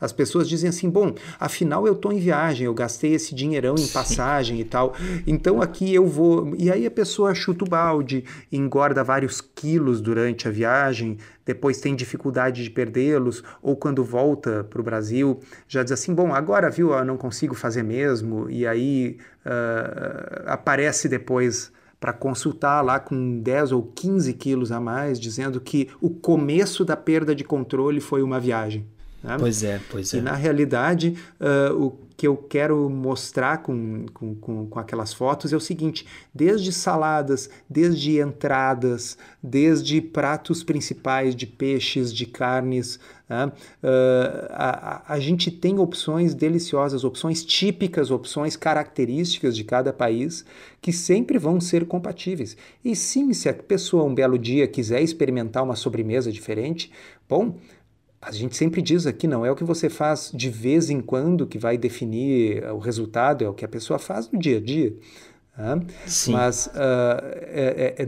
As 0.00 0.10
pessoas 0.10 0.48
dizem 0.48 0.70
assim: 0.70 0.88
bom, 0.88 1.14
afinal 1.38 1.86
eu 1.86 1.92
estou 1.92 2.10
em 2.10 2.18
viagem, 2.18 2.64
eu 2.64 2.72
gastei 2.72 3.12
esse 3.12 3.34
dinheirão 3.34 3.74
em 3.78 3.86
passagem 3.86 4.56
Sim. 4.56 4.62
e 4.62 4.64
tal, 4.64 4.94
então 5.26 5.60
aqui 5.60 5.94
eu 5.94 6.06
vou. 6.06 6.54
E 6.56 6.70
aí 6.70 6.86
a 6.86 6.90
pessoa 6.90 7.34
chuta 7.34 7.62
o 7.62 7.68
balde, 7.68 8.24
engorda 8.50 9.04
vários 9.04 9.42
quilos 9.42 10.00
durante 10.00 10.48
a 10.48 10.50
viagem, 10.50 11.18
depois 11.44 11.78
tem 11.78 11.94
dificuldade 11.94 12.64
de 12.64 12.70
perdê-los, 12.70 13.44
ou 13.60 13.76
quando 13.76 14.02
volta 14.02 14.64
para 14.64 14.80
o 14.80 14.84
Brasil, 14.84 15.40
já 15.68 15.82
diz 15.82 15.92
assim: 15.92 16.14
bom, 16.14 16.32
agora 16.32 16.70
viu, 16.70 16.92
eu 16.92 17.04
não 17.04 17.18
consigo 17.18 17.54
fazer 17.54 17.82
mesmo, 17.82 18.48
e 18.48 18.66
aí 18.66 19.18
uh, 19.44 20.44
aparece 20.46 21.06
depois 21.06 21.70
para 22.00 22.14
consultar 22.14 22.80
lá 22.80 22.98
com 22.98 23.40
10 23.40 23.72
ou 23.72 23.82
15 23.82 24.32
quilos 24.34 24.72
a 24.72 24.80
mais, 24.80 25.20
dizendo 25.20 25.60
que 25.60 25.90
o 26.00 26.08
começo 26.08 26.82
da 26.82 26.96
perda 26.96 27.34
de 27.34 27.44
controle 27.44 28.00
foi 28.00 28.22
uma 28.22 28.40
viagem. 28.40 28.86
Né? 29.22 29.36
Pois 29.38 29.62
é, 29.64 29.80
pois 29.90 30.14
é. 30.14 30.18
E 30.18 30.20
na 30.20 30.34
realidade, 30.34 31.16
uh, 31.40 31.74
o 31.74 31.98
que 32.16 32.26
eu 32.26 32.36
quero 32.36 32.88
mostrar 32.88 33.58
com, 33.58 34.06
com, 34.12 34.34
com, 34.34 34.66
com, 34.66 34.78
aquelas 34.78 35.12
fotos 35.12 35.52
é 35.52 35.56
o 35.56 35.60
seguinte: 35.60 36.06
desde 36.32 36.72
saladas, 36.72 37.50
desde 37.68 38.20
entradas, 38.20 39.18
desde 39.42 40.00
pratos 40.00 40.62
principais 40.62 41.34
de 41.34 41.46
peixes, 41.46 42.14
de 42.14 42.26
carnes, 42.26 43.00
né? 43.28 43.46
uh, 43.46 44.46
a, 44.50 45.14
a 45.14 45.20
gente 45.20 45.50
tem 45.50 45.80
opções 45.80 46.32
deliciosas, 46.32 47.02
opções 47.02 47.44
típicas, 47.44 48.12
opções 48.12 48.56
características 48.56 49.56
de 49.56 49.64
cada 49.64 49.92
país 49.92 50.44
que 50.80 50.92
sempre 50.92 51.38
vão 51.38 51.60
ser 51.60 51.86
compatíveis. 51.86 52.56
E 52.84 52.94
sim, 52.94 53.32
se 53.32 53.48
a 53.48 53.54
pessoa 53.54 54.04
um 54.04 54.14
belo 54.14 54.38
dia 54.38 54.68
quiser 54.68 55.02
experimentar 55.02 55.64
uma 55.64 55.74
sobremesa 55.74 56.30
diferente, 56.30 56.90
bom 57.28 57.56
a 58.20 58.32
gente 58.32 58.56
sempre 58.56 58.82
diz 58.82 59.06
aqui, 59.06 59.26
não 59.26 59.46
é 59.46 59.50
o 59.50 59.56
que 59.56 59.64
você 59.64 59.88
faz 59.88 60.30
de 60.34 60.50
vez 60.50 60.90
em 60.90 61.00
quando 61.00 61.46
que 61.46 61.58
vai 61.58 61.78
definir 61.78 62.64
o 62.64 62.78
resultado, 62.78 63.44
é 63.44 63.48
o 63.48 63.54
que 63.54 63.64
a 63.64 63.68
pessoa 63.68 63.98
faz 63.98 64.30
no 64.30 64.38
dia 64.38 64.58
a 64.58 64.60
dia. 64.60 64.94
Né? 65.56 65.80
Mas, 66.28 66.68
uh, 66.68 67.20
é, 67.42 67.94
é, 67.98 68.06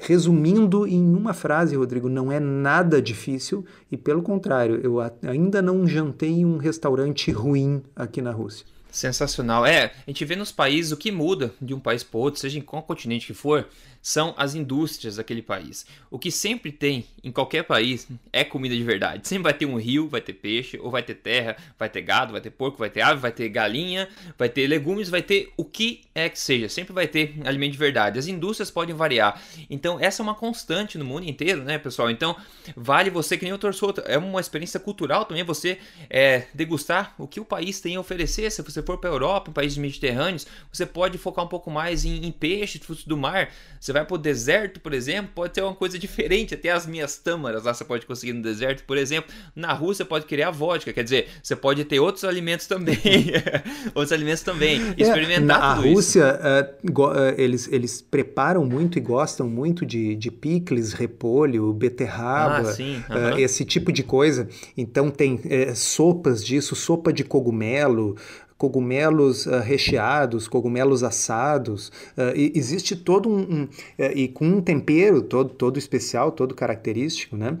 resumindo 0.00 0.86
em 0.86 1.14
uma 1.14 1.32
frase, 1.32 1.76
Rodrigo, 1.76 2.08
não 2.08 2.30
é 2.32 2.40
nada 2.40 3.00
difícil 3.00 3.64
e, 3.90 3.96
pelo 3.96 4.22
contrário, 4.22 4.80
eu 4.82 4.98
ainda 5.22 5.62
não 5.62 5.86
jantei 5.86 6.30
em 6.30 6.44
um 6.44 6.56
restaurante 6.56 7.30
ruim 7.30 7.82
aqui 7.94 8.20
na 8.20 8.32
Rússia. 8.32 8.66
Sensacional. 8.90 9.64
É, 9.64 9.86
a 10.06 10.10
gente 10.10 10.24
vê 10.24 10.36
nos 10.36 10.52
países 10.52 10.92
o 10.92 10.96
que 10.98 11.10
muda 11.10 11.54
de 11.62 11.72
um 11.72 11.80
país 11.80 12.02
para 12.02 12.20
outro, 12.20 12.38
seja 12.38 12.58
em 12.58 12.62
qual 12.62 12.82
continente 12.82 13.26
que 13.26 13.32
for, 13.32 13.66
são 14.02 14.34
as 14.36 14.56
indústrias 14.56 15.16
daquele 15.16 15.40
país. 15.40 15.86
O 16.10 16.18
que 16.18 16.30
sempre 16.30 16.72
tem 16.72 17.06
em 17.22 17.30
qualquer 17.30 17.62
país 17.62 18.08
é 18.32 18.42
comida 18.42 18.76
de 18.76 18.82
verdade. 18.82 19.28
Sempre 19.28 19.44
vai 19.44 19.54
ter 19.54 19.64
um 19.64 19.76
rio, 19.78 20.08
vai 20.08 20.20
ter 20.20 20.32
peixe, 20.32 20.76
ou 20.78 20.90
vai 20.90 21.04
ter 21.04 21.14
terra, 21.14 21.56
vai 21.78 21.88
ter 21.88 22.02
gado, 22.02 22.32
vai 22.32 22.40
ter 22.40 22.50
porco, 22.50 22.78
vai 22.78 22.90
ter 22.90 23.00
ave, 23.00 23.20
vai 23.20 23.30
ter 23.30 23.48
galinha, 23.48 24.08
vai 24.36 24.48
ter 24.48 24.66
legumes, 24.66 25.08
vai 25.08 25.22
ter 25.22 25.52
o 25.56 25.64
que 25.64 26.02
é 26.14 26.28
que 26.28 26.38
seja. 26.38 26.68
Sempre 26.68 26.92
vai 26.92 27.06
ter 27.06 27.36
alimento 27.44 27.72
de 27.72 27.78
verdade. 27.78 28.18
As 28.18 28.26
indústrias 28.26 28.70
podem 28.70 28.94
variar. 28.94 29.40
Então, 29.70 29.98
essa 30.00 30.20
é 30.20 30.24
uma 30.24 30.34
constante 30.34 30.98
no 30.98 31.04
mundo 31.04 31.28
inteiro, 31.28 31.62
né, 31.62 31.78
pessoal? 31.78 32.10
Então, 32.10 32.36
vale 32.76 33.08
você 33.08 33.38
que 33.38 33.44
nem 33.44 33.52
eu 33.52 33.58
torço. 33.58 33.94
É 34.06 34.18
uma 34.18 34.40
experiência 34.40 34.80
cultural 34.80 35.24
também 35.24 35.44
você 35.44 35.78
é, 36.10 36.46
degustar 36.52 37.14
o 37.18 37.28
que 37.28 37.38
o 37.38 37.44
país 37.44 37.80
tem 37.80 37.94
a 37.94 38.00
oferecer. 38.00 38.50
Se 38.50 38.62
você 38.62 38.82
for 38.82 38.98
para 38.98 39.10
a 39.10 39.12
Europa, 39.12 39.50
em 39.50 39.52
países 39.52 39.78
mediterrâneos, 39.78 40.46
você 40.72 40.84
pode 40.84 41.18
focar 41.18 41.44
um 41.44 41.48
pouco 41.48 41.70
mais 41.70 42.04
em, 42.04 42.26
em 42.26 42.32
peixe, 42.32 42.78
frutos 42.78 43.04
do 43.04 43.16
mar. 43.16 43.50
Você 43.78 43.91
você 43.92 43.98
vai 43.98 44.04
pro 44.04 44.16
deserto, 44.16 44.80
por 44.80 44.94
exemplo, 44.94 45.30
pode 45.34 45.52
ter 45.52 45.62
uma 45.62 45.74
coisa 45.74 45.98
diferente. 45.98 46.54
Até 46.54 46.70
as 46.70 46.86
minhas 46.86 47.18
tâmaras 47.18 47.64
lá 47.64 47.74
você 47.74 47.84
pode 47.84 48.06
conseguir 48.06 48.32
no 48.32 48.42
deserto, 48.42 48.84
por 48.84 48.96
exemplo. 48.96 49.30
Na 49.54 49.72
Rússia 49.72 50.04
pode 50.04 50.24
criar 50.24 50.50
vodka, 50.50 50.92
quer 50.92 51.04
dizer, 51.04 51.28
você 51.42 51.54
pode 51.54 51.84
ter 51.84 52.00
outros 52.00 52.24
alimentos 52.24 52.66
também. 52.66 52.96
outros 53.94 54.12
alimentos 54.12 54.42
também. 54.42 54.80
É, 54.96 55.02
experimentar 55.02 55.60
na 55.60 55.76
tudo 55.76 55.88
Rússia, 55.88 56.40
uh, 56.40 57.02
uh, 57.02 57.34
eles, 57.36 57.68
eles 57.70 58.00
preparam 58.00 58.64
muito 58.64 58.98
e 58.98 59.00
gostam 59.00 59.48
muito 59.48 59.84
de, 59.84 60.16
de 60.16 60.30
picles, 60.30 60.92
repolho, 60.92 61.72
beterraba, 61.72 62.70
ah, 62.70 62.72
sim, 62.72 62.96
uh, 63.10 63.38
esse 63.38 63.64
tipo 63.64 63.92
de 63.92 64.02
coisa. 64.02 64.48
Então 64.76 65.10
tem 65.10 65.38
eh, 65.44 65.74
sopas 65.74 66.42
disso, 66.42 66.74
sopa 66.74 67.12
de 67.12 67.24
cogumelo, 67.24 68.16
cogumelos 68.62 69.44
uh, 69.46 69.58
recheados, 69.58 70.46
cogumelos 70.46 71.02
assados, 71.02 71.88
uh, 72.16 72.32
e 72.36 72.52
existe 72.54 72.94
todo 72.94 73.28
um, 73.28 73.40
um 73.40 73.62
uh, 73.64 74.12
e 74.14 74.28
com 74.28 74.46
um 74.46 74.60
tempero 74.60 75.20
todo, 75.20 75.50
todo 75.50 75.80
especial, 75.80 76.30
todo 76.30 76.54
característico, 76.54 77.36
né? 77.36 77.58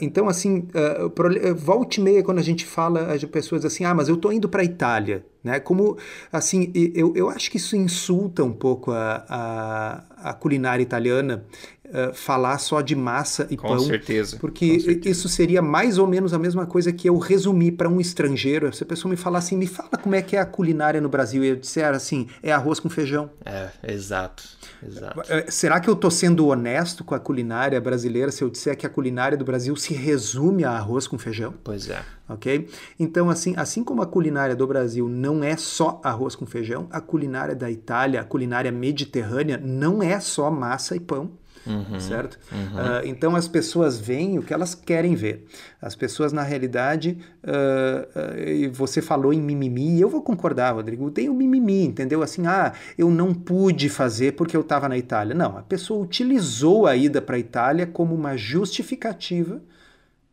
então 0.00 0.28
assim, 0.28 0.66
uh, 0.74 1.54
volta 1.54 2.00
e 2.00 2.02
meia 2.02 2.22
quando 2.24 2.38
a 2.38 2.42
gente 2.42 2.66
fala 2.66 3.12
as 3.12 3.22
pessoas 3.24 3.64
assim, 3.64 3.84
ah, 3.84 3.94
mas 3.94 4.08
eu 4.08 4.16
tô 4.16 4.32
indo 4.32 4.48
para 4.48 4.62
a 4.62 4.64
Itália, 4.64 5.24
né? 5.44 5.60
Como 5.60 5.96
assim, 6.32 6.72
eu, 6.74 7.12
eu 7.14 7.28
acho 7.28 7.50
que 7.50 7.56
isso 7.56 7.76
insulta 7.76 8.42
um 8.42 8.52
pouco 8.52 8.90
a, 8.90 9.24
a, 9.28 10.30
a 10.30 10.34
culinária 10.34 10.82
italiana 10.82 11.44
uh, 11.92 12.14
falar 12.14 12.58
só 12.58 12.80
de 12.80 12.96
massa 12.96 13.46
e 13.50 13.56
com 13.56 13.68
pão. 13.68 13.80
Certeza, 13.80 14.38
porque 14.40 14.74
com 14.74 14.80
certeza. 14.80 15.08
isso 15.08 15.28
seria 15.28 15.62
mais 15.62 15.98
ou 15.98 16.06
menos 16.06 16.32
a 16.32 16.38
mesma 16.38 16.66
coisa 16.66 16.92
que 16.92 17.08
eu 17.08 17.18
resumir 17.18 17.72
para 17.72 17.88
um 17.88 18.00
estrangeiro. 18.00 18.72
Se 18.72 18.82
a 18.82 18.86
pessoa 18.86 19.10
me 19.10 19.16
falar 19.16 19.38
assim, 19.38 19.56
me 19.56 19.66
fala 19.66 19.90
como 19.90 20.14
é 20.14 20.22
que 20.22 20.36
é 20.36 20.40
a 20.40 20.46
culinária 20.46 21.00
no 21.00 21.08
Brasil, 21.08 21.44
e 21.44 21.48
eu 21.48 21.56
disser 21.56 21.92
assim, 21.94 22.28
é 22.42 22.52
arroz 22.52 22.80
com 22.80 22.88
feijão. 22.88 23.30
É, 23.44 23.68
exato. 23.92 24.44
exato. 24.86 25.20
Eh, 25.28 25.46
será 25.48 25.80
que 25.80 25.88
eu 25.88 25.94
estou 25.94 26.10
sendo 26.10 26.46
honesto 26.46 27.04
com 27.04 27.14
a 27.14 27.20
culinária 27.20 27.80
brasileira 27.80 28.30
se 28.30 28.42
eu 28.42 28.50
disser 28.50 28.76
que 28.76 28.86
a 28.86 28.90
culinária 28.90 29.36
do 29.36 29.44
Brasil 29.44 29.74
se 29.76 29.94
resume 29.94 30.64
a 30.64 30.70
arroz 30.70 31.06
com 31.06 31.18
feijão? 31.18 31.54
Pois 31.62 31.88
é. 31.88 32.02
Ok? 32.28 32.68
Então, 32.98 33.28
assim, 33.28 33.54
assim 33.56 33.84
como 33.84 34.00
a 34.00 34.06
culinária 34.06 34.56
do 34.56 34.66
Brasil 34.66 35.08
não 35.08 35.44
é 35.44 35.56
só 35.56 36.00
arroz 36.02 36.34
com 36.34 36.46
feijão, 36.46 36.88
a 36.90 37.00
culinária 37.00 37.54
da 37.54 37.70
Itália, 37.70 38.20
a 38.20 38.24
culinária 38.24 38.72
mediterrânea, 38.72 39.60
não 39.62 40.02
é 40.02 40.18
só 40.20 40.50
massa 40.50 40.96
e 40.96 41.00
pão. 41.00 41.30
Uhum, 41.66 42.00
certo? 42.00 42.38
Uhum. 42.50 42.58
Uh, 42.58 43.06
então 43.06 43.36
as 43.36 43.46
pessoas 43.46 44.00
veem 44.00 44.38
o 44.38 44.42
que 44.42 44.52
elas 44.52 44.74
querem 44.74 45.14
ver. 45.14 45.46
As 45.80 45.94
pessoas, 45.94 46.32
na 46.32 46.42
realidade, 46.42 47.18
uh, 47.44 48.68
uh, 48.68 48.72
você 48.72 49.00
falou 49.00 49.32
em 49.32 49.40
mimimi, 49.40 50.00
eu 50.00 50.08
vou 50.08 50.22
concordar, 50.22 50.74
Rodrigo, 50.74 51.10
tem 51.10 51.28
o 51.28 51.34
mimimi, 51.34 51.84
entendeu? 51.84 52.22
Assim, 52.22 52.46
ah, 52.46 52.72
eu 52.98 53.10
não 53.10 53.32
pude 53.32 53.88
fazer 53.88 54.32
porque 54.32 54.56
eu 54.56 54.62
estava 54.62 54.88
na 54.88 54.98
Itália. 54.98 55.34
Não, 55.34 55.56
a 55.56 55.62
pessoa 55.62 56.02
utilizou 56.02 56.86
a 56.86 56.96
ida 56.96 57.22
para 57.22 57.36
a 57.36 57.38
Itália 57.38 57.86
como 57.86 58.14
uma 58.14 58.36
justificativa 58.36 59.60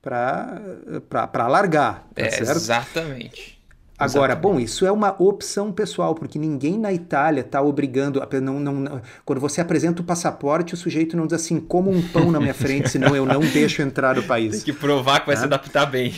para 0.02 1.48
largar, 1.48 2.08
tá 2.16 2.24
é? 2.24 2.40
Exatamente. 2.40 3.59
Agora, 4.00 4.32
Exatamente. 4.32 4.42
bom, 4.42 4.60
isso 4.62 4.86
é 4.86 4.92
uma 4.92 5.14
opção 5.22 5.74
pessoal, 5.74 6.16
porque 6.16 6.40
ninguém 6.40 6.80
na 6.80 6.94
Itália 6.94 7.42
está 7.42 7.62
obrigando. 7.62 8.22
A, 8.24 8.40
não, 8.40 8.58
não, 8.58 9.02
quando 9.26 9.40
você 9.40 9.60
apresenta 9.60 10.02
o 10.02 10.06
passaporte, 10.06 10.74
o 10.74 10.78
sujeito 10.78 11.18
não 11.18 11.28
diz 11.28 11.34
assim, 11.34 11.60
como 11.60 11.92
um 11.92 12.02
pão 12.02 12.32
na 12.32 12.40
minha 12.40 12.54
frente, 12.54 12.90
senão 12.90 13.14
eu 13.14 13.26
não 13.26 13.42
deixo 13.42 13.82
entrar 13.82 14.16
no 14.16 14.24
país. 14.24 14.64
Tem 14.64 14.74
que 14.74 14.74
provar 14.74 15.20
que 15.20 15.28
vai 15.28 15.36
se 15.36 15.44
adaptar 15.44 15.86
bem. 15.86 16.14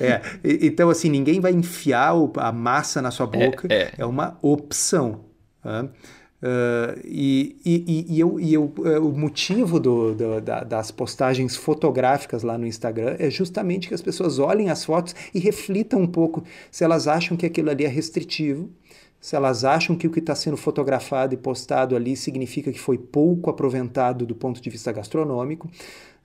é, 0.00 0.20
então, 0.44 0.90
assim, 0.90 1.10
ninguém 1.10 1.40
vai 1.40 1.50
enfiar 1.50 2.12
a 2.36 2.52
massa 2.52 3.02
na 3.02 3.10
sua 3.10 3.26
boca, 3.26 3.66
é, 3.68 3.82
é. 3.82 3.92
é 3.98 4.06
uma 4.06 4.38
opção. 4.40 5.24
Tá? 5.60 5.88
Uh, 6.42 6.98
e, 7.04 7.56
e, 7.64 8.06
e, 8.08 8.18
eu, 8.18 8.40
e 8.40 8.52
eu, 8.52 8.64
uh, 8.64 9.06
o 9.06 9.16
motivo 9.16 9.78
do, 9.78 10.12
do, 10.12 10.40
da, 10.40 10.64
das 10.64 10.90
postagens 10.90 11.54
fotográficas 11.54 12.42
lá 12.42 12.58
no 12.58 12.66
Instagram 12.66 13.14
é 13.20 13.30
justamente 13.30 13.86
que 13.86 13.94
as 13.94 14.02
pessoas 14.02 14.40
olhem 14.40 14.68
as 14.68 14.84
fotos 14.84 15.14
e 15.32 15.38
reflitam 15.38 16.00
um 16.00 16.06
pouco 16.06 16.42
se 16.68 16.82
elas 16.82 17.06
acham 17.06 17.36
que 17.36 17.46
aquilo 17.46 17.70
ali 17.70 17.84
é 17.84 17.88
restritivo, 17.88 18.68
se 19.20 19.36
elas 19.36 19.64
acham 19.64 19.94
que 19.94 20.04
o 20.04 20.10
que 20.10 20.18
está 20.18 20.34
sendo 20.34 20.56
fotografado 20.56 21.32
e 21.32 21.36
postado 21.36 21.94
ali 21.94 22.16
significa 22.16 22.72
que 22.72 22.80
foi 22.80 22.98
pouco 22.98 23.48
aproveitado 23.48 24.26
do 24.26 24.34
ponto 24.34 24.60
de 24.60 24.68
vista 24.68 24.90
gastronômico. 24.90 25.70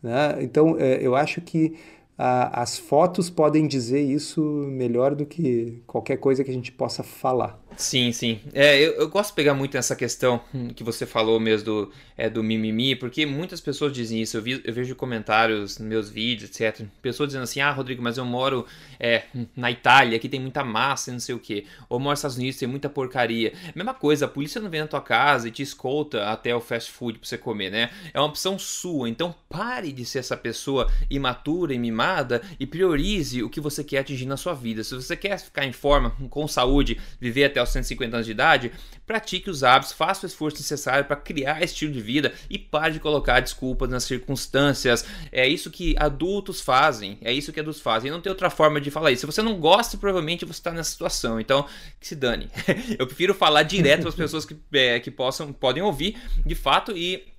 Né? 0.01 0.39
Então, 0.41 0.71
uh, 0.71 0.80
eu 0.80 1.15
acho 1.15 1.41
que 1.41 1.75
as 2.19 2.80
fotos 2.80 3.30
podem 3.30 3.67
dizer 3.67 4.01
isso 4.01 4.41
melhor 4.41 5.13
do 5.13 5.23
que 5.23 5.84
qualquer 5.86 6.17
coisa 6.17 6.43
que 6.43 6.49
a 6.49 6.53
gente 6.53 6.71
possa 6.71 7.03
falar. 7.03 7.62
Sim, 7.78 8.12
sim. 8.12 8.42
É, 8.54 8.80
eu, 8.80 8.94
eu, 8.94 9.08
gosto 9.08 9.30
de 9.30 9.36
pegar 9.36 9.54
muito 9.54 9.76
nessa 9.76 9.96
questão 9.96 10.42
que 10.76 10.84
você 10.84 11.06
falou 11.06 11.40
mesmo 11.40 11.66
do, 11.66 11.92
é, 12.18 12.28
do 12.28 12.44
mimimi, 12.44 12.96
porque 12.96 13.24
muitas 13.24 13.62
pessoas 13.62 13.94
dizem 13.94 14.20
isso. 14.20 14.36
Eu, 14.36 14.42
vi, 14.42 14.62
eu 14.66 14.74
vejo 14.74 14.96
comentários 14.96 15.78
nos 15.78 15.88
meus 15.88 16.10
vídeos, 16.10 16.50
etc. 16.50 16.88
Pessoas 17.04 17.30
dizendo 17.30 17.44
assim: 17.44 17.62
ah, 17.62 17.72
Rodrigo, 17.72 18.02
mas 18.02 18.18
eu 18.18 18.26
moro 18.26 18.66
é, 19.00 19.24
na 19.56 19.70
Itália, 19.70 20.18
aqui 20.18 20.28
tem 20.28 20.40
muita 20.40 20.63
massa 20.63 21.12
e 21.12 21.13
não 21.13 21.20
sei 21.20 21.36
o 21.36 21.40
quê. 21.40 21.66
Ou 21.88 22.00
moro 22.00 22.12
nos 22.12 22.20
Estados 22.20 22.38
Unidos, 22.38 22.58
tem 22.58 22.68
muita 22.68 22.90
porcaria. 22.90 23.54
Mesma 23.76 23.94
coisa, 23.94 24.26
a 24.26 24.28
polícia 24.28 24.60
não 24.60 24.72
vem 24.72 24.82
na 24.82 24.88
tua 24.88 25.02
casa 25.02 25.48
e 25.48 25.52
te 25.52 25.62
escolta 25.62 26.32
até 26.32 26.56
o 26.56 26.60
fast 26.60 26.92
food 26.92 27.20
pra 27.20 27.28
você 27.28 27.38
comer, 27.38 27.70
né? 27.70 27.92
É 28.12 28.20
uma 28.20 28.28
opção 28.28 28.58
sua. 28.58 29.08
Então 29.08 29.36
pare 29.48 29.92
de 29.92 30.04
ser 30.04 30.20
essa 30.20 30.36
pessoa 30.36 30.92
imatura 31.12 31.76
e 31.76 31.80
mimada 31.80 32.42
e 32.60 32.66
priorize 32.66 33.44
o 33.44 33.50
que 33.50 33.62
você 33.62 33.84
quer 33.84 34.00
atingir 34.00 34.26
na 34.26 34.36
sua 34.36 34.56
vida. 34.56 34.84
Se 34.84 34.96
você 34.96 35.16
quer 35.16 35.38
ficar 35.40 35.63
em 35.63 35.72
forma, 35.72 36.16
com 36.30 36.48
saúde, 36.48 37.00
viver 37.20 37.46
até 37.46 37.66
os 37.67 37.73
150 37.73 38.15
anos 38.15 38.25
de 38.25 38.32
idade, 38.32 38.71
pratique 39.06 39.49
os 39.49 39.63
hábitos, 39.63 39.93
faça 39.93 40.25
o 40.25 40.27
esforço 40.27 40.58
necessário 40.58 41.06
para 41.06 41.15
criar 41.15 41.63
estilo 41.63 41.91
de 41.91 42.01
vida 42.01 42.34
e 42.49 42.58
pare 42.58 42.93
de 42.93 42.99
colocar 42.99 43.39
desculpas 43.39 43.89
nas 43.89 44.03
circunstâncias. 44.03 45.06
É 45.32 45.47
isso 45.47 45.69
que 45.69 45.95
adultos 45.97 46.62
fazem, 46.62 47.17
é 47.21 47.32
isso 47.32 47.53
que 47.53 47.60
adultos 47.60 47.82
fazem. 47.82 48.10
E 48.10 48.12
não 48.12 48.21
tem 48.21 48.30
outra 48.30 48.49
forma 48.49 48.82
de 48.82 48.91
falar 48.91 49.12
isso. 49.12 49.21
Se 49.21 49.25
você 49.25 49.41
não 49.41 49.60
gosta, 49.60 49.97
provavelmente 49.97 50.45
você 50.45 50.60
está 50.60 50.71
nessa 50.71 50.91
situação. 50.91 51.39
Então, 51.39 51.65
que 51.99 52.08
se 52.08 52.15
dane. 52.15 52.49
Eu 52.97 53.08
prefiro 53.08 53.34
falar 53.34 53.63
direto 53.63 54.01
para 54.01 54.10
as 54.10 54.15
pessoas 54.15 54.45
que, 54.45 54.56
é, 54.73 54.99
que 54.99 55.12
possam, 55.12 55.53
podem 55.53 55.84
ouvir 55.84 56.17
de 56.45 56.56
fato 56.56 56.95
e 56.95 57.37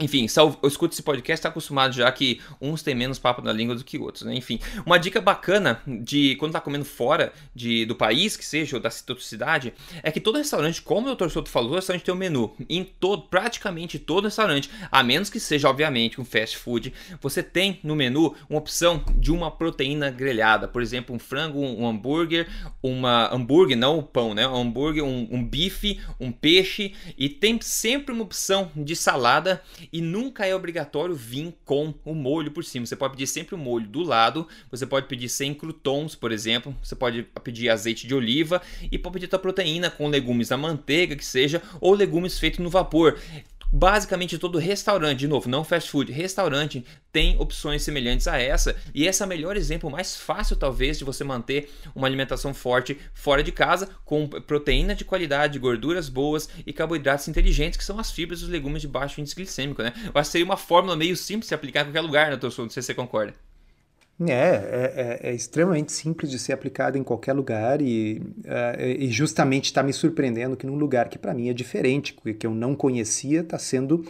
enfim, 0.00 0.26
eu 0.36 0.68
escuto 0.68 0.94
esse 0.94 1.02
podcast, 1.02 1.40
está 1.40 1.48
acostumado 1.48 1.92
já 1.92 2.10
que 2.12 2.40
uns 2.60 2.82
têm 2.82 2.94
menos 2.94 3.18
papo 3.18 3.42
na 3.42 3.52
língua 3.52 3.74
do 3.74 3.82
que 3.82 3.98
outros, 3.98 4.24
né? 4.24 4.34
Enfim, 4.34 4.60
uma 4.86 4.96
dica 4.96 5.20
bacana 5.20 5.82
de 5.86 6.36
quando 6.36 6.52
tá 6.52 6.60
comendo 6.60 6.84
fora 6.84 7.32
de, 7.54 7.84
do 7.84 7.96
país, 7.96 8.36
que 8.36 8.44
seja, 8.44 8.76
ou 8.76 8.82
da 8.82 8.90
cidade, 8.90 9.74
é 10.02 10.12
que 10.12 10.20
todo 10.20 10.38
restaurante, 10.38 10.80
como 10.82 11.10
o 11.10 11.14
Dr. 11.14 11.28
Souto 11.28 11.50
falou, 11.50 11.72
o 11.72 11.74
restaurante 11.74 12.04
tem 12.04 12.14
um 12.14 12.18
menu. 12.18 12.54
Em 12.68 12.84
todo, 12.84 13.22
praticamente 13.22 13.98
todo 13.98 14.26
restaurante, 14.26 14.70
a 14.90 15.02
menos 15.02 15.30
que 15.30 15.40
seja, 15.40 15.68
obviamente, 15.68 16.20
um 16.20 16.24
fast 16.24 16.56
food, 16.56 16.92
você 17.20 17.42
tem 17.42 17.80
no 17.82 17.96
menu 17.96 18.36
uma 18.48 18.60
opção 18.60 19.04
de 19.16 19.32
uma 19.32 19.50
proteína 19.50 20.10
grelhada. 20.10 20.68
Por 20.68 20.80
exemplo, 20.80 21.14
um 21.14 21.18
frango, 21.18 21.60
um 21.60 21.88
hambúrguer, 21.88 22.48
uma 22.80 23.34
hambúrguer, 23.34 23.76
não 23.76 23.98
o 23.98 24.02
pão, 24.02 24.32
né? 24.32 24.46
Um 24.46 24.60
hambúrguer, 24.60 25.02
um, 25.02 25.28
um 25.30 25.44
bife, 25.44 26.00
um 26.20 26.30
peixe, 26.30 26.94
e 27.16 27.28
tem 27.28 27.60
sempre 27.60 28.14
uma 28.14 28.22
opção 28.22 28.70
de 28.76 28.94
salada 28.94 29.60
e 29.92 30.00
nunca 30.00 30.46
é 30.46 30.54
obrigatório 30.54 31.14
vir 31.14 31.54
com 31.64 31.94
o 32.04 32.14
molho 32.14 32.50
por 32.50 32.64
cima. 32.64 32.86
Você 32.86 32.96
pode 32.96 33.12
pedir 33.12 33.26
sempre 33.26 33.54
o 33.54 33.58
molho 33.58 33.86
do 33.86 34.02
lado, 34.02 34.46
você 34.70 34.86
pode 34.86 35.06
pedir 35.06 35.28
sem 35.28 35.54
croutons, 35.54 36.14
por 36.14 36.32
exemplo, 36.32 36.76
você 36.82 36.94
pode 36.94 37.22
pedir 37.42 37.70
azeite 37.70 38.06
de 38.06 38.14
oliva 38.14 38.60
e 38.90 38.98
pode 38.98 39.14
pedir 39.14 39.28
tua 39.28 39.38
proteína 39.38 39.90
com 39.90 40.08
legumes 40.08 40.50
na 40.50 40.56
manteiga, 40.56 41.16
que 41.16 41.24
seja, 41.24 41.62
ou 41.80 41.94
legumes 41.94 42.38
feitos 42.38 42.60
no 42.60 42.70
vapor. 42.70 43.18
Basicamente 43.70 44.38
todo 44.38 44.58
restaurante, 44.58 45.18
de 45.18 45.28
novo, 45.28 45.46
não 45.46 45.62
fast 45.62 45.90
food, 45.90 46.10
restaurante 46.10 46.86
tem 47.12 47.38
opções 47.38 47.82
semelhantes 47.82 48.26
a 48.26 48.40
essa, 48.40 48.74
e 48.94 49.06
esse 49.06 49.22
é 49.22 49.26
o 49.26 49.28
melhor 49.28 49.58
exemplo, 49.58 49.90
mais 49.90 50.16
fácil 50.16 50.56
talvez 50.56 50.98
de 50.98 51.04
você 51.04 51.22
manter 51.22 51.70
uma 51.94 52.06
alimentação 52.06 52.54
forte 52.54 52.98
fora 53.12 53.42
de 53.42 53.52
casa, 53.52 53.90
com 54.06 54.26
proteína 54.26 54.94
de 54.94 55.04
qualidade, 55.04 55.58
gorduras 55.58 56.08
boas 56.08 56.48
e 56.66 56.72
carboidratos 56.72 57.28
inteligentes, 57.28 57.76
que 57.76 57.84
são 57.84 57.98
as 57.98 58.10
fibras 58.10 58.40
dos 58.40 58.48
legumes 58.48 58.80
de 58.80 58.88
baixo 58.88 59.20
índice 59.20 59.36
glicêmico, 59.36 59.82
né? 59.82 59.92
Eu 60.02 60.12
acho 60.14 60.30
que 60.30 60.32
seria 60.32 60.46
uma 60.46 60.56
fórmula 60.56 60.96
meio 60.96 61.14
simples 61.14 61.48
de 61.48 61.54
aplicar 61.54 61.82
em 61.82 61.84
qualquer 61.84 62.00
lugar, 62.00 62.30
né? 62.30 62.38
Não 62.40 62.50
sei 62.50 62.68
se 62.68 62.82
você 62.82 62.94
concorda. 62.94 63.34
É, 64.26 64.32
é, 64.32 65.20
é, 65.22 65.30
é, 65.30 65.34
extremamente 65.34 65.92
simples 65.92 66.28
de 66.28 66.40
ser 66.40 66.52
aplicado 66.52 66.98
em 66.98 67.04
qualquer 67.04 67.32
lugar 67.34 67.80
e, 67.80 68.20
uh, 68.38 68.82
e 68.82 69.12
justamente 69.12 69.66
está 69.66 69.80
me 69.80 69.92
surpreendendo 69.92 70.56
que 70.56 70.66
num 70.66 70.74
lugar 70.74 71.08
que 71.08 71.16
para 71.16 71.32
mim 71.32 71.48
é 71.48 71.52
diferente, 71.52 72.16
que 72.36 72.44
eu 72.44 72.52
não 72.52 72.74
conhecia, 72.74 73.42
está 73.42 73.58
sendo 73.60 74.04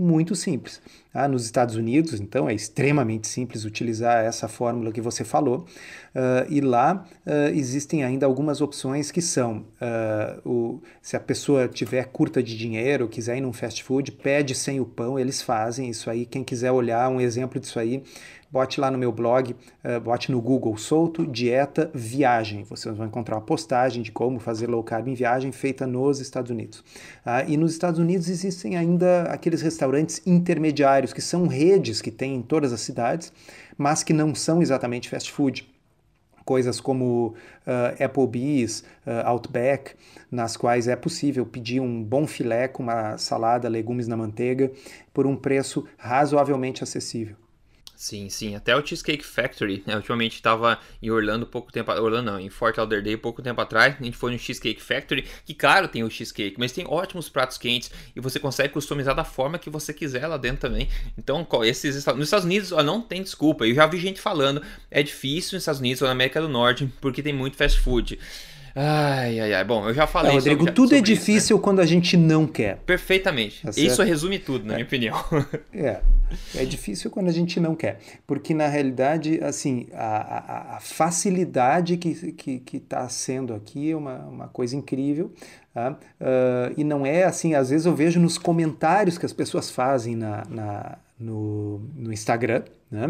muito 0.00 0.34
simples. 0.34 0.80
Ah, 1.12 1.28
nos 1.28 1.44
Estados 1.44 1.76
Unidos, 1.76 2.18
então, 2.20 2.48
é 2.48 2.54
extremamente 2.54 3.28
simples 3.28 3.64
utilizar 3.64 4.24
essa 4.24 4.48
fórmula 4.48 4.90
que 4.92 5.00
você 5.00 5.24
falou, 5.24 5.66
uh, 6.14 6.46
e 6.48 6.60
lá 6.60 7.04
uh, 7.26 7.54
existem 7.54 8.02
ainda 8.02 8.24
algumas 8.24 8.62
opções 8.62 9.10
que 9.10 9.20
são: 9.20 9.66
uh, 9.82 10.48
o, 10.48 10.82
se 11.02 11.16
a 11.16 11.20
pessoa 11.20 11.68
tiver 11.68 12.06
curta 12.06 12.42
de 12.42 12.56
dinheiro, 12.56 13.08
quiser 13.08 13.36
ir 13.36 13.40
num 13.42 13.52
fast 13.52 13.84
food, 13.84 14.12
pede 14.12 14.54
sem 14.54 14.80
o 14.80 14.86
pão, 14.86 15.18
eles 15.18 15.42
fazem 15.42 15.90
isso 15.90 16.08
aí. 16.08 16.24
Quem 16.24 16.42
quiser 16.42 16.72
olhar 16.72 17.10
um 17.10 17.20
exemplo 17.20 17.60
disso 17.60 17.78
aí, 17.78 18.02
bote 18.50 18.80
lá 18.80 18.90
no 18.90 18.98
meu 18.98 19.12
blog, 19.12 19.52
uh, 19.52 20.00
bote 20.00 20.30
no 20.32 20.40
Google 20.40 20.76
Solto 20.76 21.26
Dieta 21.26 21.90
Viagem. 21.94 22.64
Vocês 22.64 22.96
vão 22.96 23.06
encontrar 23.06 23.36
uma 23.36 23.42
postagem 23.42 24.02
de 24.02 24.10
como 24.10 24.40
fazer 24.40 24.66
low 24.66 24.82
carb 24.82 25.08
em 25.08 25.14
viagem 25.14 25.52
feita 25.52 25.86
nos 25.86 26.20
Estados 26.20 26.50
Unidos. 26.50 26.80
Uh, 27.24 27.48
e 27.48 27.56
nos 27.56 27.72
Estados 27.72 28.00
Unidos 28.00 28.28
existem 28.28 28.76
ainda 28.76 29.24
aqueles 29.24 29.62
restaurantes 29.62 30.20
intermediários, 30.26 31.12
que 31.12 31.22
são 31.22 31.46
redes 31.46 32.02
que 32.02 32.10
tem 32.10 32.34
em 32.34 32.42
todas 32.42 32.72
as 32.72 32.80
cidades, 32.80 33.32
mas 33.78 34.02
que 34.02 34.12
não 34.12 34.34
são 34.34 34.60
exatamente 34.60 35.08
fast 35.08 35.30
food 35.30 35.68
coisas 36.50 36.80
como 36.80 37.34
uh, 37.64 38.04
Applebee's, 38.04 38.80
uh, 39.06 39.24
Outback, 39.24 39.94
nas 40.28 40.56
quais 40.56 40.88
é 40.88 40.96
possível 40.96 41.46
pedir 41.46 41.78
um 41.78 42.02
bom 42.02 42.26
filé 42.26 42.66
com 42.66 42.82
uma 42.82 43.16
salada, 43.18 43.68
legumes 43.68 44.08
na 44.08 44.16
manteiga, 44.16 44.68
por 45.14 45.28
um 45.28 45.36
preço 45.36 45.86
razoavelmente 45.96 46.82
acessível. 46.82 47.36
Sim, 48.00 48.30
sim. 48.30 48.54
Até 48.56 48.74
o 48.74 48.84
Cheesecake 48.84 49.22
Factory, 49.22 49.82
né? 49.86 49.94
Ultimamente 49.94 50.36
estava 50.36 50.78
em 51.02 51.10
Orlando 51.10 51.44
pouco 51.46 51.70
tempo... 51.70 51.92
Orlando 51.92 52.32
não, 52.32 52.40
em 52.40 52.48
Fort 52.48 52.78
Lauderdale 52.78 53.18
pouco 53.18 53.42
tempo 53.42 53.60
atrás. 53.60 53.94
A 54.00 54.02
gente 54.02 54.16
foi 54.16 54.32
no 54.32 54.38
Cheesecake 54.38 54.80
Factory, 54.80 55.26
que 55.44 55.52
claro 55.52 55.86
tem 55.86 56.02
o 56.02 56.08
cheesecake, 56.08 56.56
mas 56.58 56.72
tem 56.72 56.86
ótimos 56.88 57.28
pratos 57.28 57.58
quentes 57.58 57.90
e 58.16 58.20
você 58.20 58.40
consegue 58.40 58.72
customizar 58.72 59.14
da 59.14 59.22
forma 59.22 59.58
que 59.58 59.68
você 59.68 59.92
quiser 59.92 60.26
lá 60.26 60.38
dentro 60.38 60.62
também. 60.62 60.88
Então, 61.18 61.46
esses... 61.62 62.06
Nos 62.06 62.24
Estados 62.24 62.46
Unidos 62.46 62.72
ó, 62.72 62.82
não 62.82 63.02
tem 63.02 63.22
desculpa. 63.22 63.66
Eu 63.66 63.74
já 63.74 63.86
vi 63.86 63.98
gente 63.98 64.18
falando, 64.18 64.62
é 64.90 65.02
difícil 65.02 65.56
nos 65.56 65.64
Estados 65.64 65.80
Unidos 65.80 66.00
ou 66.00 66.08
na 66.08 66.12
América 66.12 66.40
do 66.40 66.48
Norte, 66.48 66.90
porque 67.02 67.22
tem 67.22 67.34
muito 67.34 67.58
fast 67.58 67.78
food. 67.80 68.18
Ai, 68.74 69.40
ai, 69.40 69.54
ai. 69.54 69.64
Bom, 69.64 69.88
eu 69.88 69.94
já 69.94 70.06
falei. 70.06 70.30
Não, 70.30 70.38
Rodrigo, 70.38 70.60
sobre, 70.60 70.72
tudo 70.74 70.94
é 70.94 70.98
sobre 70.98 71.12
é 71.12 71.14
difícil 71.14 71.36
isso, 71.36 71.54
né? 71.54 71.60
quando 71.62 71.80
a 71.80 71.86
gente 71.86 72.16
não 72.16 72.46
quer. 72.46 72.76
Perfeitamente. 72.78 73.62
Tá 73.62 73.70
isso 73.76 74.02
resume 74.02 74.38
tudo, 74.38 74.64
na 74.64 74.74
é. 74.74 74.76
minha 74.76 74.86
opinião. 74.86 75.16
É. 75.72 76.00
É 76.54 76.64
difícil 76.64 77.10
quando 77.10 77.28
a 77.28 77.32
gente 77.32 77.58
não 77.58 77.74
quer. 77.74 77.98
Porque, 78.24 78.54
na 78.54 78.68
realidade, 78.68 79.40
assim, 79.42 79.88
a, 79.92 80.74
a, 80.74 80.76
a 80.76 80.80
facilidade 80.80 81.96
que 81.96 82.10
está 82.10 82.26
que, 82.36 82.58
que 82.60 82.78
tá 82.78 83.08
sendo 83.08 83.52
aqui 83.52 83.90
é 83.90 83.96
uma, 83.96 84.18
uma 84.18 84.48
coisa 84.48 84.76
incrível. 84.76 85.32
Tá? 85.74 85.92
Uh, 86.20 86.74
e 86.76 86.84
não 86.84 87.06
é 87.06 87.24
assim, 87.24 87.54
às 87.54 87.70
vezes 87.70 87.86
eu 87.86 87.94
vejo 87.94 88.20
nos 88.20 88.36
comentários 88.36 89.18
que 89.18 89.26
as 89.26 89.32
pessoas 89.32 89.70
fazem 89.70 90.16
na, 90.16 90.44
na 90.48 90.98
no, 91.18 91.78
no 91.94 92.12
Instagram, 92.12 92.62
né? 92.90 93.06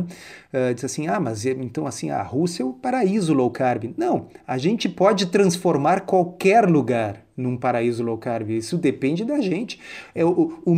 Uh, 0.52 0.74
diz 0.74 0.84
assim, 0.84 1.06
ah, 1.08 1.18
mas 1.18 1.46
então 1.46 1.86
assim, 1.86 2.10
a 2.10 2.22
Rússia 2.22 2.62
é 2.62 2.66
o 2.66 2.72
paraíso 2.72 3.32
low 3.32 3.50
carb. 3.50 3.94
Não, 3.96 4.28
a 4.46 4.58
gente 4.58 4.88
pode 4.88 5.26
transformar 5.26 6.02
qualquer 6.02 6.68
lugar 6.68 7.24
num 7.36 7.56
paraíso 7.56 8.02
low 8.02 8.18
carb. 8.18 8.50
Isso 8.50 8.76
depende 8.76 9.24
da 9.24 9.40
gente. 9.40 9.80
É, 10.14 10.24
o, 10.24 10.60
o, 10.64 10.74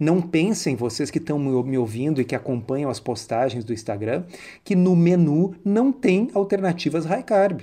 não 0.00 0.22
pensem, 0.22 0.74
vocês 0.74 1.10
que 1.10 1.18
estão 1.18 1.38
me 1.38 1.76
ouvindo 1.76 2.20
e 2.20 2.24
que 2.24 2.34
acompanham 2.34 2.90
as 2.90 2.98
postagens 2.98 3.64
do 3.64 3.72
Instagram, 3.72 4.24
que 4.64 4.74
no 4.74 4.96
menu 4.96 5.54
não 5.64 5.92
tem 5.92 6.30
alternativas 6.32 7.04
high 7.04 7.22
carb. 7.22 7.60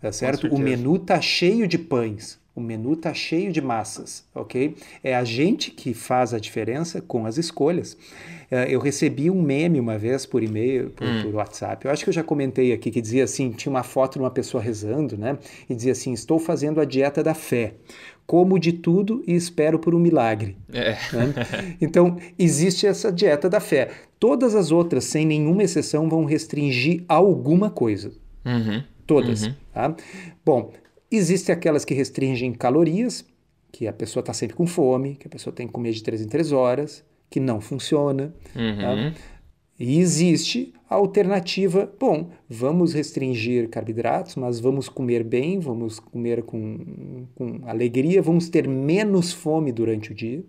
Tá 0.00 0.12
certo? 0.12 0.48
O 0.48 0.58
menu 0.58 0.98
tá 0.98 1.20
cheio 1.20 1.66
de 1.66 1.78
pães. 1.78 2.38
O 2.56 2.60
menu 2.60 2.94
está 2.94 3.12
cheio 3.12 3.52
de 3.52 3.60
massas, 3.60 4.24
ok? 4.34 4.74
É 5.04 5.14
a 5.14 5.24
gente 5.24 5.70
que 5.70 5.92
faz 5.92 6.32
a 6.32 6.38
diferença 6.38 7.02
com 7.02 7.26
as 7.26 7.36
escolhas. 7.36 7.98
É, 8.50 8.74
eu 8.74 8.80
recebi 8.80 9.30
um 9.30 9.42
meme 9.42 9.78
uma 9.78 9.98
vez 9.98 10.24
por 10.24 10.42
e-mail, 10.42 10.88
por, 10.88 11.06
hum. 11.06 11.22
por, 11.22 11.34
WhatsApp. 11.34 11.84
Eu 11.84 11.90
acho 11.90 12.02
que 12.02 12.08
eu 12.08 12.14
já 12.14 12.22
comentei 12.22 12.72
aqui 12.72 12.90
que 12.90 13.02
dizia 13.02 13.24
assim: 13.24 13.50
tinha 13.50 13.70
uma 13.70 13.82
foto 13.82 14.14
de 14.14 14.20
uma 14.20 14.30
pessoa 14.30 14.62
rezando, 14.62 15.18
né? 15.18 15.36
E 15.68 15.74
dizia 15.74 15.92
assim: 15.92 16.14
Estou 16.14 16.38
fazendo 16.38 16.80
a 16.80 16.86
dieta 16.86 17.22
da 17.22 17.34
fé. 17.34 17.74
Como 18.26 18.58
de 18.58 18.72
tudo 18.72 19.22
e 19.26 19.34
espero 19.34 19.78
por 19.78 19.94
um 19.94 19.98
milagre. 19.98 20.56
É. 20.72 20.92
Né? 21.12 21.34
Então, 21.78 22.16
existe 22.38 22.86
essa 22.86 23.12
dieta 23.12 23.50
da 23.50 23.60
fé. 23.60 23.90
Todas 24.18 24.54
as 24.54 24.72
outras, 24.72 25.04
sem 25.04 25.26
nenhuma 25.26 25.62
exceção, 25.62 26.08
vão 26.08 26.24
restringir 26.24 27.04
alguma 27.06 27.68
coisa. 27.68 28.12
Uhum. 28.44 28.82
Todas. 29.06 29.44
Uhum. 29.44 29.54
Tá? 29.72 29.94
Bom, 30.44 30.72
Existem 31.16 31.54
aquelas 31.54 31.84
que 31.84 31.94
restringem 31.94 32.52
calorias, 32.52 33.24
que 33.72 33.86
a 33.86 33.92
pessoa 33.92 34.20
está 34.20 34.32
sempre 34.32 34.56
com 34.56 34.66
fome, 34.66 35.16
que 35.16 35.26
a 35.26 35.30
pessoa 35.30 35.54
tem 35.54 35.66
que 35.66 35.72
comer 35.72 35.92
de 35.92 36.02
3 36.02 36.22
em 36.22 36.28
3 36.28 36.52
horas, 36.52 37.04
que 37.28 37.40
não 37.40 37.60
funciona. 37.60 38.34
Uhum. 38.54 38.76
Tá? 38.76 39.14
E 39.78 39.98
existe 39.98 40.72
a 40.88 40.94
alternativa, 40.94 41.92
bom, 41.98 42.30
vamos 42.48 42.94
restringir 42.94 43.68
carboidratos, 43.68 44.36
mas 44.36 44.58
vamos 44.58 44.88
comer 44.88 45.22
bem, 45.22 45.58
vamos 45.58 45.98
comer 45.98 46.42
com, 46.42 47.26
com 47.34 47.60
alegria, 47.66 48.22
vamos 48.22 48.48
ter 48.48 48.66
menos 48.66 49.32
fome 49.32 49.72
durante 49.72 50.12
o 50.12 50.14
dia. 50.14 50.42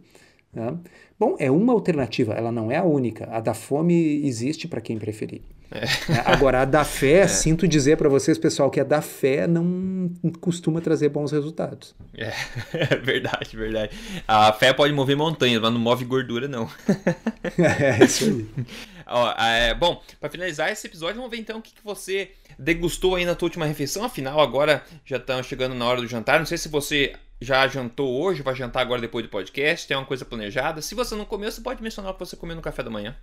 Né? 0.53 0.77
Bom, 1.19 1.35
é 1.39 1.51
uma 1.51 1.73
alternativa, 1.73 2.33
ela 2.33 2.51
não 2.51 2.71
é 2.71 2.77
a 2.77 2.83
única. 2.83 3.27
A 3.29 3.41
da 3.41 3.53
fome 3.53 4.25
existe 4.25 4.67
para 4.67 4.79
quem 4.79 4.97
preferir. 4.97 5.41
É. 5.71 5.81
Né? 5.81 6.23
Agora, 6.25 6.61
a 6.61 6.65
da 6.65 6.83
fé, 6.83 7.19
é. 7.19 7.27
sinto 7.27 7.67
dizer 7.67 7.97
para 7.97 8.09
vocês, 8.09 8.37
pessoal, 8.37 8.69
que 8.69 8.79
a 8.79 8.83
da 8.83 9.01
fé 9.01 9.47
não 9.47 10.11
costuma 10.39 10.81
trazer 10.81 11.09
bons 11.09 11.31
resultados. 11.31 11.93
É, 12.15 12.33
é 12.73 12.95
verdade, 13.01 13.55
verdade. 13.55 13.97
A 14.27 14.51
fé 14.53 14.73
pode 14.73 14.93
mover 14.93 15.15
montanhas, 15.15 15.61
mas 15.61 15.71
não 15.71 15.79
move 15.79 16.05
gordura, 16.05 16.47
não. 16.47 16.69
é, 17.57 18.03
isso 18.03 18.25
aí. 18.25 18.65
Ó, 19.09 19.31
é, 19.41 19.73
bom, 19.73 20.01
para 20.19 20.29
finalizar 20.29 20.69
esse 20.69 20.85
episódio, 20.85 21.15
vamos 21.15 21.31
ver 21.31 21.37
então 21.37 21.59
o 21.59 21.61
que, 21.61 21.73
que 21.73 21.83
você 21.83 22.31
degustou 22.59 23.15
aí 23.15 23.23
na 23.23 23.35
tua 23.35 23.45
última 23.45 23.65
refeição. 23.65 24.03
Afinal, 24.03 24.39
agora 24.41 24.83
já 25.05 25.15
estamos 25.15 25.45
chegando 25.45 25.73
na 25.73 25.85
hora 25.85 26.01
do 26.01 26.07
jantar. 26.07 26.39
Não 26.39 26.45
sei 26.45 26.57
se 26.57 26.67
você 26.67 27.13
já 27.39 27.65
jantou 27.67 28.21
hoje, 28.21 28.41
vai 28.41 28.53
jantar 28.53 28.81
agora 28.81 28.99
depois 28.99 29.23
do 29.23 29.29
podcast, 29.29 29.87
tem 29.87 29.95
uma 29.95 30.05
coisa 30.05 30.25
planejada. 30.25 30.81
Se 30.81 30.93
você 30.93 31.15
não 31.15 31.23
comeu, 31.23 31.49
você 31.49 31.61
pode 31.61 31.81
mencionar 31.81 32.11
o 32.11 32.13
que 32.15 32.19
você 32.19 32.35
comeu 32.35 32.55
no 32.55 32.61
café 32.61 32.83
da 32.83 32.89
manhã. 32.89 33.15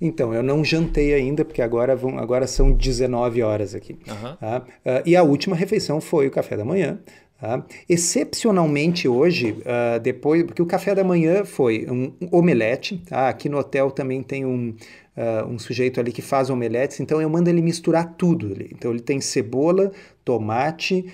Então, 0.00 0.32
eu 0.32 0.42
não 0.42 0.64
jantei 0.64 1.14
ainda, 1.14 1.44
porque 1.44 1.62
agora, 1.62 1.94
vão, 1.94 2.18
agora 2.18 2.46
são 2.46 2.72
19 2.72 3.42
horas 3.42 3.74
aqui. 3.74 3.92
Uhum. 4.08 4.36
Tá? 4.36 4.62
Uh, 4.84 5.02
e 5.06 5.16
a 5.16 5.22
última 5.22 5.54
refeição 5.54 6.00
foi 6.00 6.26
o 6.26 6.30
café 6.30 6.56
da 6.56 6.64
manhã. 6.64 6.98
Tá? 7.40 7.64
Excepcionalmente 7.88 9.08
hoje, 9.08 9.52
uh, 9.60 10.00
depois, 10.00 10.42
porque 10.44 10.60
o 10.60 10.66
café 10.66 10.94
da 10.94 11.04
manhã 11.04 11.44
foi 11.44 11.86
um 11.88 12.12
omelete, 12.30 13.02
tá? 13.06 13.28
aqui 13.28 13.48
no 13.48 13.58
hotel 13.58 13.90
também 13.90 14.22
tem 14.22 14.44
um, 14.44 14.74
uh, 15.16 15.46
um 15.48 15.58
sujeito 15.58 15.98
ali 15.98 16.12
que 16.12 16.20
faz 16.20 16.50
omeletes, 16.50 17.00
então 17.00 17.20
eu 17.20 17.30
mando 17.30 17.48
ele 17.48 17.62
misturar 17.62 18.14
tudo 18.14 18.52
ali. 18.52 18.70
Então 18.74 18.90
ele 18.90 19.00
tem 19.00 19.20
cebola, 19.20 19.90
tomate, 20.24 21.06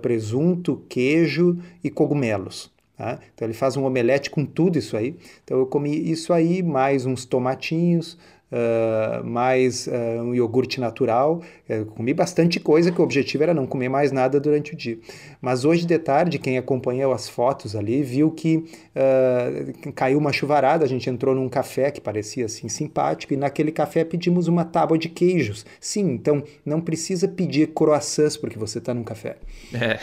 presunto, 0.00 0.82
queijo 0.88 1.58
e 1.84 1.90
cogumelos. 1.90 2.72
Tá? 2.98 3.20
Então 3.32 3.46
ele 3.46 3.54
faz 3.54 3.76
um 3.76 3.84
omelete 3.84 4.28
com 4.28 4.44
tudo 4.44 4.76
isso 4.76 4.96
aí. 4.96 5.14
Então 5.44 5.56
eu 5.56 5.66
comi 5.66 6.10
isso 6.10 6.32
aí, 6.32 6.64
mais 6.64 7.06
uns 7.06 7.24
tomatinhos, 7.24 8.18
uh, 8.50 9.24
mais 9.24 9.86
uh, 9.86 10.20
um 10.20 10.34
iogurte 10.34 10.80
natural. 10.80 11.40
Eu 11.68 11.86
comi 11.86 12.12
bastante 12.12 12.58
coisa, 12.58 12.90
que 12.90 13.00
o 13.00 13.04
objetivo 13.04 13.44
era 13.44 13.54
não 13.54 13.68
comer 13.68 13.88
mais 13.88 14.10
nada 14.10 14.40
durante 14.40 14.72
o 14.74 14.76
dia. 14.76 14.98
Mas 15.40 15.64
hoje 15.64 15.86
de 15.86 15.96
tarde, 15.96 16.40
quem 16.40 16.58
acompanhou 16.58 17.12
as 17.12 17.28
fotos 17.28 17.76
ali, 17.76 18.02
viu 18.02 18.32
que 18.32 18.56
uh, 18.56 19.92
caiu 19.94 20.18
uma 20.18 20.32
chuvarada, 20.32 20.84
a 20.84 20.88
gente 20.88 21.08
entrou 21.08 21.36
num 21.36 21.48
café 21.48 21.92
que 21.92 22.00
parecia 22.00 22.46
assim 22.46 22.68
simpático, 22.68 23.32
e 23.32 23.36
naquele 23.36 23.70
café 23.70 24.04
pedimos 24.04 24.48
uma 24.48 24.64
tábua 24.64 24.98
de 24.98 25.08
queijos. 25.08 25.64
Sim, 25.78 26.10
então 26.10 26.42
não 26.66 26.80
precisa 26.80 27.28
pedir 27.28 27.68
croissants 27.68 28.36
porque 28.36 28.58
você 28.58 28.78
está 28.78 28.92
num 28.92 29.04
café. 29.04 29.36
É. 29.72 29.98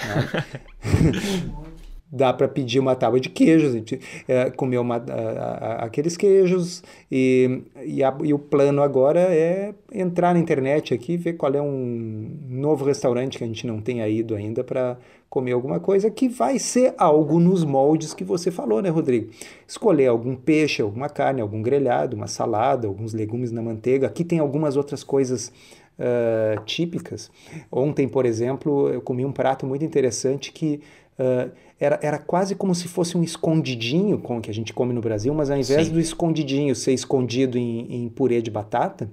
Dá 2.12 2.32
para 2.32 2.48
pedir 2.48 2.80
uma 2.80 2.96
tábua 2.96 3.20
de 3.20 3.30
queijos, 3.30 3.72
a 3.72 3.78
gente 3.78 4.00
é, 4.28 4.50
comeu 4.52 4.82
uma, 4.82 4.98
a, 4.98 5.02
a, 5.02 5.86
aqueles 5.86 6.16
queijos 6.16 6.84
e, 7.12 7.64
e, 7.84 8.04
a, 8.04 8.16
e, 8.24 8.34
o 8.34 8.40
plano 8.40 8.82
agora 8.82 9.20
é 9.20 9.74
entrar 9.92 10.34
na 10.34 10.40
internet 10.40 10.94
aqui 10.94 11.18
ver 11.18 11.34
qual 11.34 11.54
é 11.54 11.62
um 11.62 12.30
novo 12.48 12.86
restaurante 12.86 13.38
que 13.38 13.44
a 13.44 13.48
gente 13.48 13.66
não 13.66 13.82
tenha 13.82 14.08
ido 14.08 14.36
ainda 14.36 14.64
para 14.64 14.98
comer 15.30 15.52
alguma 15.52 15.80
coisa 15.80 16.10
que 16.10 16.30
vai 16.30 16.58
ser 16.60 16.94
algo 16.98 17.40
nos 17.40 17.64
moldes 17.66 18.14
que 18.14 18.24
você 18.24 18.50
falou, 18.50 18.82
né, 18.82 18.90
Rodrigo? 18.90 19.32
Escolher 19.68 20.08
algum 20.08 20.36
peixe, 20.36 20.82
alguma 20.82 21.10
carne, 21.10 21.42
algum 21.42 21.62
grelhado, 21.62 22.16
uma 22.16 22.28
salada, 22.28 22.88
alguns 22.88 23.14
legumes 23.14 23.52
na 23.52 23.62
manteiga. 23.62 24.08
Aqui 24.08 24.24
tem 24.24 24.40
algumas 24.40 24.78
outras 24.78 25.04
coisas 25.04 25.52
uh, 26.00 26.64
típicas. 26.66 27.32
Ontem, 27.72 28.08
por 28.08 28.26
exemplo, 28.26 28.90
eu 28.90 29.02
comi 29.02 29.26
um 29.26 29.32
prato 29.32 29.66
muito 29.66 29.84
interessante 29.84 30.52
que 30.52 30.82
Uh, 31.18 31.52
era, 31.80 32.00
era 32.02 32.18
quase 32.18 32.56
como 32.56 32.74
se 32.74 32.88
fosse 32.88 33.18
um 33.18 33.24
escondidinho 33.24 34.18
com 34.20 34.42
que 34.42 34.50
a 34.50 34.54
gente 34.54 34.74
come 34.74 34.94
no 34.94 35.02
Brasil, 35.02 35.34
mas 35.34 35.50
ao 35.50 35.58
invés 35.58 35.88
Sim. 35.88 35.94
do 35.94 36.00
escondidinho 36.00 36.76
ser 36.76 36.94
escondido 36.94 37.58
em, 37.58 38.06
em 38.06 38.10
purê 38.10 38.42
de 38.42 38.50
batata 38.50 39.10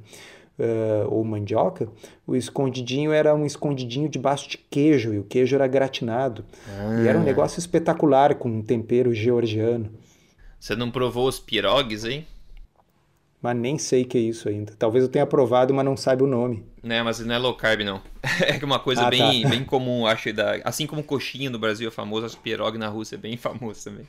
uh, 0.58 1.08
ou 1.12 1.24
mandioca, 1.24 1.88
o 2.26 2.36
escondidinho 2.36 3.12
era 3.12 3.34
um 3.34 3.44
escondidinho 3.44 4.08
debaixo 4.08 4.48
de 4.48 4.58
queijo 4.58 5.12
e 5.12 5.18
o 5.18 5.24
queijo 5.24 5.54
era 5.56 5.66
gratinado. 5.66 6.44
Ah. 6.68 7.02
E 7.02 7.08
era 7.08 7.18
um 7.18 7.22
ah. 7.22 7.24
negócio 7.24 7.58
espetacular 7.58 8.36
com 8.36 8.48
um 8.48 8.62
tempero 8.62 9.12
georgiano. 9.12 9.90
Você 10.58 10.76
não 10.76 10.90
provou 10.90 11.26
os 11.26 11.40
pirogues, 11.40 12.04
hein? 12.04 12.26
Mas 13.42 13.57
nem 13.57 13.76
sei 13.76 14.02
o 14.02 14.07
que 14.07 14.16
é 14.16 14.20
isso 14.20 14.48
ainda. 14.48 14.72
Talvez 14.78 15.02
eu 15.02 15.11
tenha 15.11 15.26
provado, 15.26 15.74
mas 15.74 15.85
não 15.85 15.96
saiba 15.96 16.22
o 16.22 16.28
nome. 16.28 16.64
Né, 16.81 17.02
mas 17.02 17.18
não 17.18 17.35
é 17.35 17.38
low 17.38 17.55
carb, 17.55 17.81
não. 17.81 18.00
É 18.40 18.64
uma 18.64 18.78
coisa 18.78 19.02
ah, 19.02 19.11
bem, 19.11 19.42
tá. 19.42 19.48
bem 19.48 19.64
comum, 19.64 20.07
acho. 20.07 20.33
Da... 20.33 20.61
Assim 20.64 20.87
como 20.87 21.02
coxinha 21.02 21.50
no 21.50 21.59
Brasil 21.59 21.88
é 21.88 21.90
famoso, 21.90 22.26
acho 22.26 22.37
que 22.37 22.42
pierogi 22.42 22.78
na 22.78 22.88
Rússia 22.88 23.16
é 23.16 23.18
bem 23.18 23.37
famoso 23.38 23.83
também. 23.83 24.07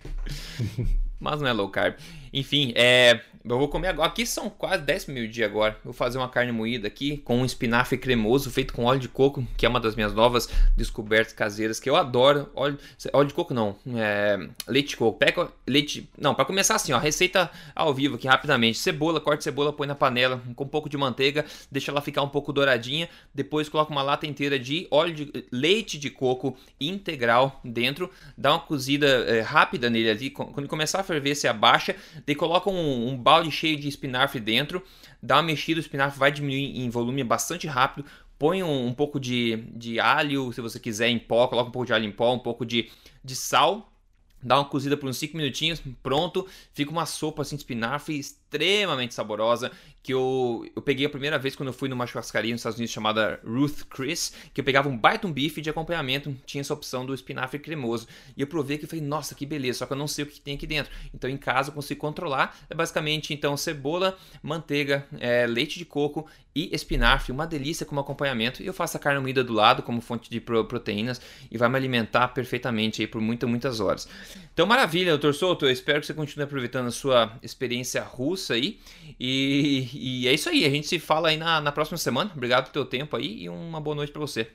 mas 1.19 1.41
não 1.41 1.47
é 1.47 1.53
low 1.53 1.67
carb. 1.67 1.95
Enfim, 2.31 2.73
é, 2.75 3.21
eu 3.45 3.59
vou 3.59 3.67
comer 3.67 3.89
agora. 3.89 4.07
Aqui 4.07 4.25
são 4.25 4.49
quase 4.49 4.83
10 4.83 5.07
mil 5.07 5.27
dia 5.27 5.45
agora. 5.45 5.77
Vou 5.83 5.93
fazer 5.93 6.17
uma 6.17 6.29
carne 6.29 6.51
moída 6.51 6.87
aqui 6.87 7.17
com 7.17 7.39
um 7.39 7.45
espinafre 7.45 7.97
cremoso 7.97 8.49
feito 8.49 8.73
com 8.73 8.85
óleo 8.85 8.99
de 8.99 9.09
coco, 9.09 9.45
que 9.57 9.65
é 9.65 9.69
uma 9.69 9.79
das 9.79 9.95
minhas 9.95 10.13
novas 10.13 10.47
descobertas 10.77 11.33
caseiras 11.33 11.79
que 11.79 11.89
eu 11.89 11.95
adoro. 11.95 12.49
Óleo, 12.55 12.77
óleo 13.11 13.27
de 13.27 13.33
coco 13.33 13.53
não, 13.53 13.75
é, 13.95 14.39
leite 14.65 14.89
de 14.89 14.97
coco. 14.97 15.17
Pega 15.17 15.51
leite. 15.67 16.09
Não, 16.17 16.33
para 16.33 16.45
começar 16.45 16.75
assim, 16.75 16.93
ó, 16.93 16.97
receita 16.97 17.51
ao 17.75 17.93
vivo 17.93 18.15
aqui 18.15 18.27
rapidamente. 18.27 18.77
Cebola, 18.77 19.19
corte 19.19 19.43
cebola, 19.43 19.73
põe 19.73 19.87
na 19.87 19.95
panela 19.95 20.41
com 20.55 20.63
um 20.63 20.67
pouco 20.67 20.87
de 20.87 20.97
manteiga, 20.97 21.45
deixa 21.69 21.91
ela 21.91 22.01
ficar 22.01 22.21
um 22.21 22.29
pouco 22.29 22.53
douradinha. 22.53 23.09
Depois 23.35 23.67
coloca 23.67 23.91
uma 23.91 24.01
lata 24.01 24.25
inteira 24.25 24.57
de 24.57 24.87
óleo 24.89 25.13
de 25.13 25.45
leite 25.51 25.97
de 25.97 26.09
coco 26.09 26.55
integral 26.79 27.59
dentro. 27.63 28.09
Dá 28.37 28.51
uma 28.51 28.59
cozida 28.59 29.05
é, 29.05 29.41
rápida 29.41 29.89
nele 29.89 30.09
ali. 30.09 30.29
Quando 30.29 30.67
começar 30.67 31.01
a 31.01 31.03
ferver, 31.03 31.35
você 31.35 31.47
abaixa. 31.47 31.93
Daí 32.25 32.35
coloca 32.35 32.69
um, 32.69 33.09
um 33.09 33.17
balde 33.17 33.32
cheio 33.51 33.79
de 33.79 33.87
espinafre 33.87 34.39
dentro. 34.39 34.83
Dá 35.21 35.37
uma 35.37 35.43
mexida, 35.43 35.79
o 35.79 35.81
espinafre 35.81 36.19
vai 36.19 36.31
diminuir 36.31 36.79
em 36.79 36.89
volume 36.89 37.23
bastante 37.23 37.67
rápido. 37.67 38.05
Põe 38.37 38.61
um, 38.61 38.87
um 38.87 38.93
pouco 38.93 39.19
de, 39.19 39.57
de 39.75 39.99
alho, 39.99 40.51
se 40.51 40.59
você 40.59 40.79
quiser, 40.79 41.09
em 41.09 41.19
pó. 41.19 41.47
Coloca 41.47 41.69
um 41.69 41.71
pouco 41.71 41.85
de 41.85 41.93
alho 41.93 42.05
em 42.05 42.11
pó, 42.11 42.33
um 42.33 42.39
pouco 42.39 42.65
de, 42.65 42.89
de 43.23 43.35
sal 43.35 43.89
dá 44.43 44.57
uma 44.57 44.65
cozida 44.65 44.97
por 44.97 45.09
uns 45.09 45.17
5 45.17 45.37
minutinhos, 45.37 45.81
pronto, 46.01 46.45
fica 46.73 46.91
uma 46.91 47.05
sopa 47.05 47.41
assim 47.41 47.55
de 47.55 47.61
espinafre 47.61 48.19
extremamente 48.53 49.13
saborosa 49.13 49.71
que 50.03 50.13
eu, 50.13 50.69
eu 50.75 50.81
peguei 50.81 51.05
a 51.05 51.09
primeira 51.09 51.39
vez 51.39 51.55
quando 51.55 51.69
eu 51.69 51.73
fui 51.73 51.87
numa 51.87 52.05
churrascaria 52.05 52.51
nos 52.51 52.59
Estados 52.59 52.77
Unidos 52.77 52.93
chamada 52.93 53.39
Ruth 53.45 53.83
Chris, 53.89 54.33
que 54.53 54.59
eu 54.59 54.65
pegava 54.65 54.89
um 54.89 54.97
baita 54.97 55.25
um 55.25 55.31
bife 55.31 55.61
de 55.61 55.69
acompanhamento, 55.69 56.35
tinha 56.45 56.59
essa 56.59 56.73
opção 56.73 57.05
do 57.05 57.13
espinafre 57.13 57.57
cremoso. 57.57 58.05
E 58.35 58.41
eu 58.41 58.47
provei 58.47 58.77
que 58.77 58.85
falei, 58.85 59.03
nossa, 59.03 59.33
que 59.33 59.45
beleza, 59.45 59.79
só 59.79 59.85
que 59.85 59.93
eu 59.93 59.97
não 59.97 60.07
sei 60.07 60.25
o 60.25 60.27
que 60.27 60.41
tem 60.41 60.55
aqui 60.55 60.67
dentro. 60.67 60.91
Então 61.13 61.29
em 61.29 61.37
casa 61.37 61.69
eu 61.69 61.73
consigo 61.73 62.01
controlar. 62.01 62.57
É 62.69 62.75
basicamente 62.75 63.33
então 63.33 63.55
cebola, 63.55 64.17
manteiga, 64.41 65.07
é, 65.21 65.47
leite 65.47 65.79
de 65.79 65.85
coco 65.85 66.27
e 66.53 66.69
espinafre, 66.75 67.31
uma 67.31 67.47
delícia 67.47 67.85
como 67.85 68.01
acompanhamento. 68.01 68.61
E 68.61 68.67
eu 68.67 68.73
faço 68.73 68.97
a 68.97 68.99
carne 68.99 69.21
moída 69.21 69.41
do 69.41 69.53
lado 69.53 69.81
como 69.81 70.01
fonte 70.01 70.29
de 70.29 70.41
proteínas 70.41 71.21
e 71.49 71.57
vai 71.57 71.69
me 71.69 71.77
alimentar 71.77 72.27
perfeitamente 72.27 73.01
aí 73.01 73.07
por 73.07 73.21
muitas, 73.21 73.49
muitas 73.49 73.79
horas. 73.79 74.07
Então 74.53 74.67
maravilha, 74.67 75.11
doutor 75.11 75.33
Souto, 75.33 75.65
eu 75.65 75.71
espero 75.71 76.01
que 76.01 76.07
você 76.07 76.13
continue 76.13 76.43
aproveitando 76.43 76.87
a 76.87 76.91
sua 76.91 77.39
experiência 77.41 78.03
russa 78.03 78.42
aí. 78.51 78.79
E 79.19 79.87
e 79.93 80.27
é 80.27 80.33
isso 80.33 80.49
aí. 80.49 80.65
A 80.65 80.69
gente 80.69 80.87
se 80.87 80.99
fala 80.99 81.29
aí 81.29 81.37
na, 81.37 81.61
na 81.61 81.71
próxima 81.71 81.97
semana. 81.97 82.31
Obrigado 82.35 82.71
pelo 82.71 82.85
teu 82.85 82.99
tempo 82.99 83.15
aí 83.15 83.43
e 83.43 83.49
uma 83.49 83.79
boa 83.79 83.95
noite 83.95 84.11
para 84.11 84.21
você. 84.21 84.47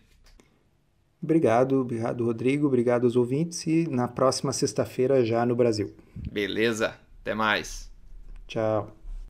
Obrigado, 1.22 1.80
obrigado, 1.80 2.24
Rodrigo. 2.24 2.66
Obrigado 2.66 3.04
aos 3.04 3.16
ouvintes. 3.16 3.66
E 3.66 3.88
na 3.88 4.06
próxima 4.06 4.52
sexta-feira 4.52 5.24
já 5.24 5.44
no 5.44 5.56
Brasil. 5.56 5.94
Beleza. 6.14 6.94
Até 7.22 7.34
mais. 7.34 7.90
Tchau. 8.46 8.97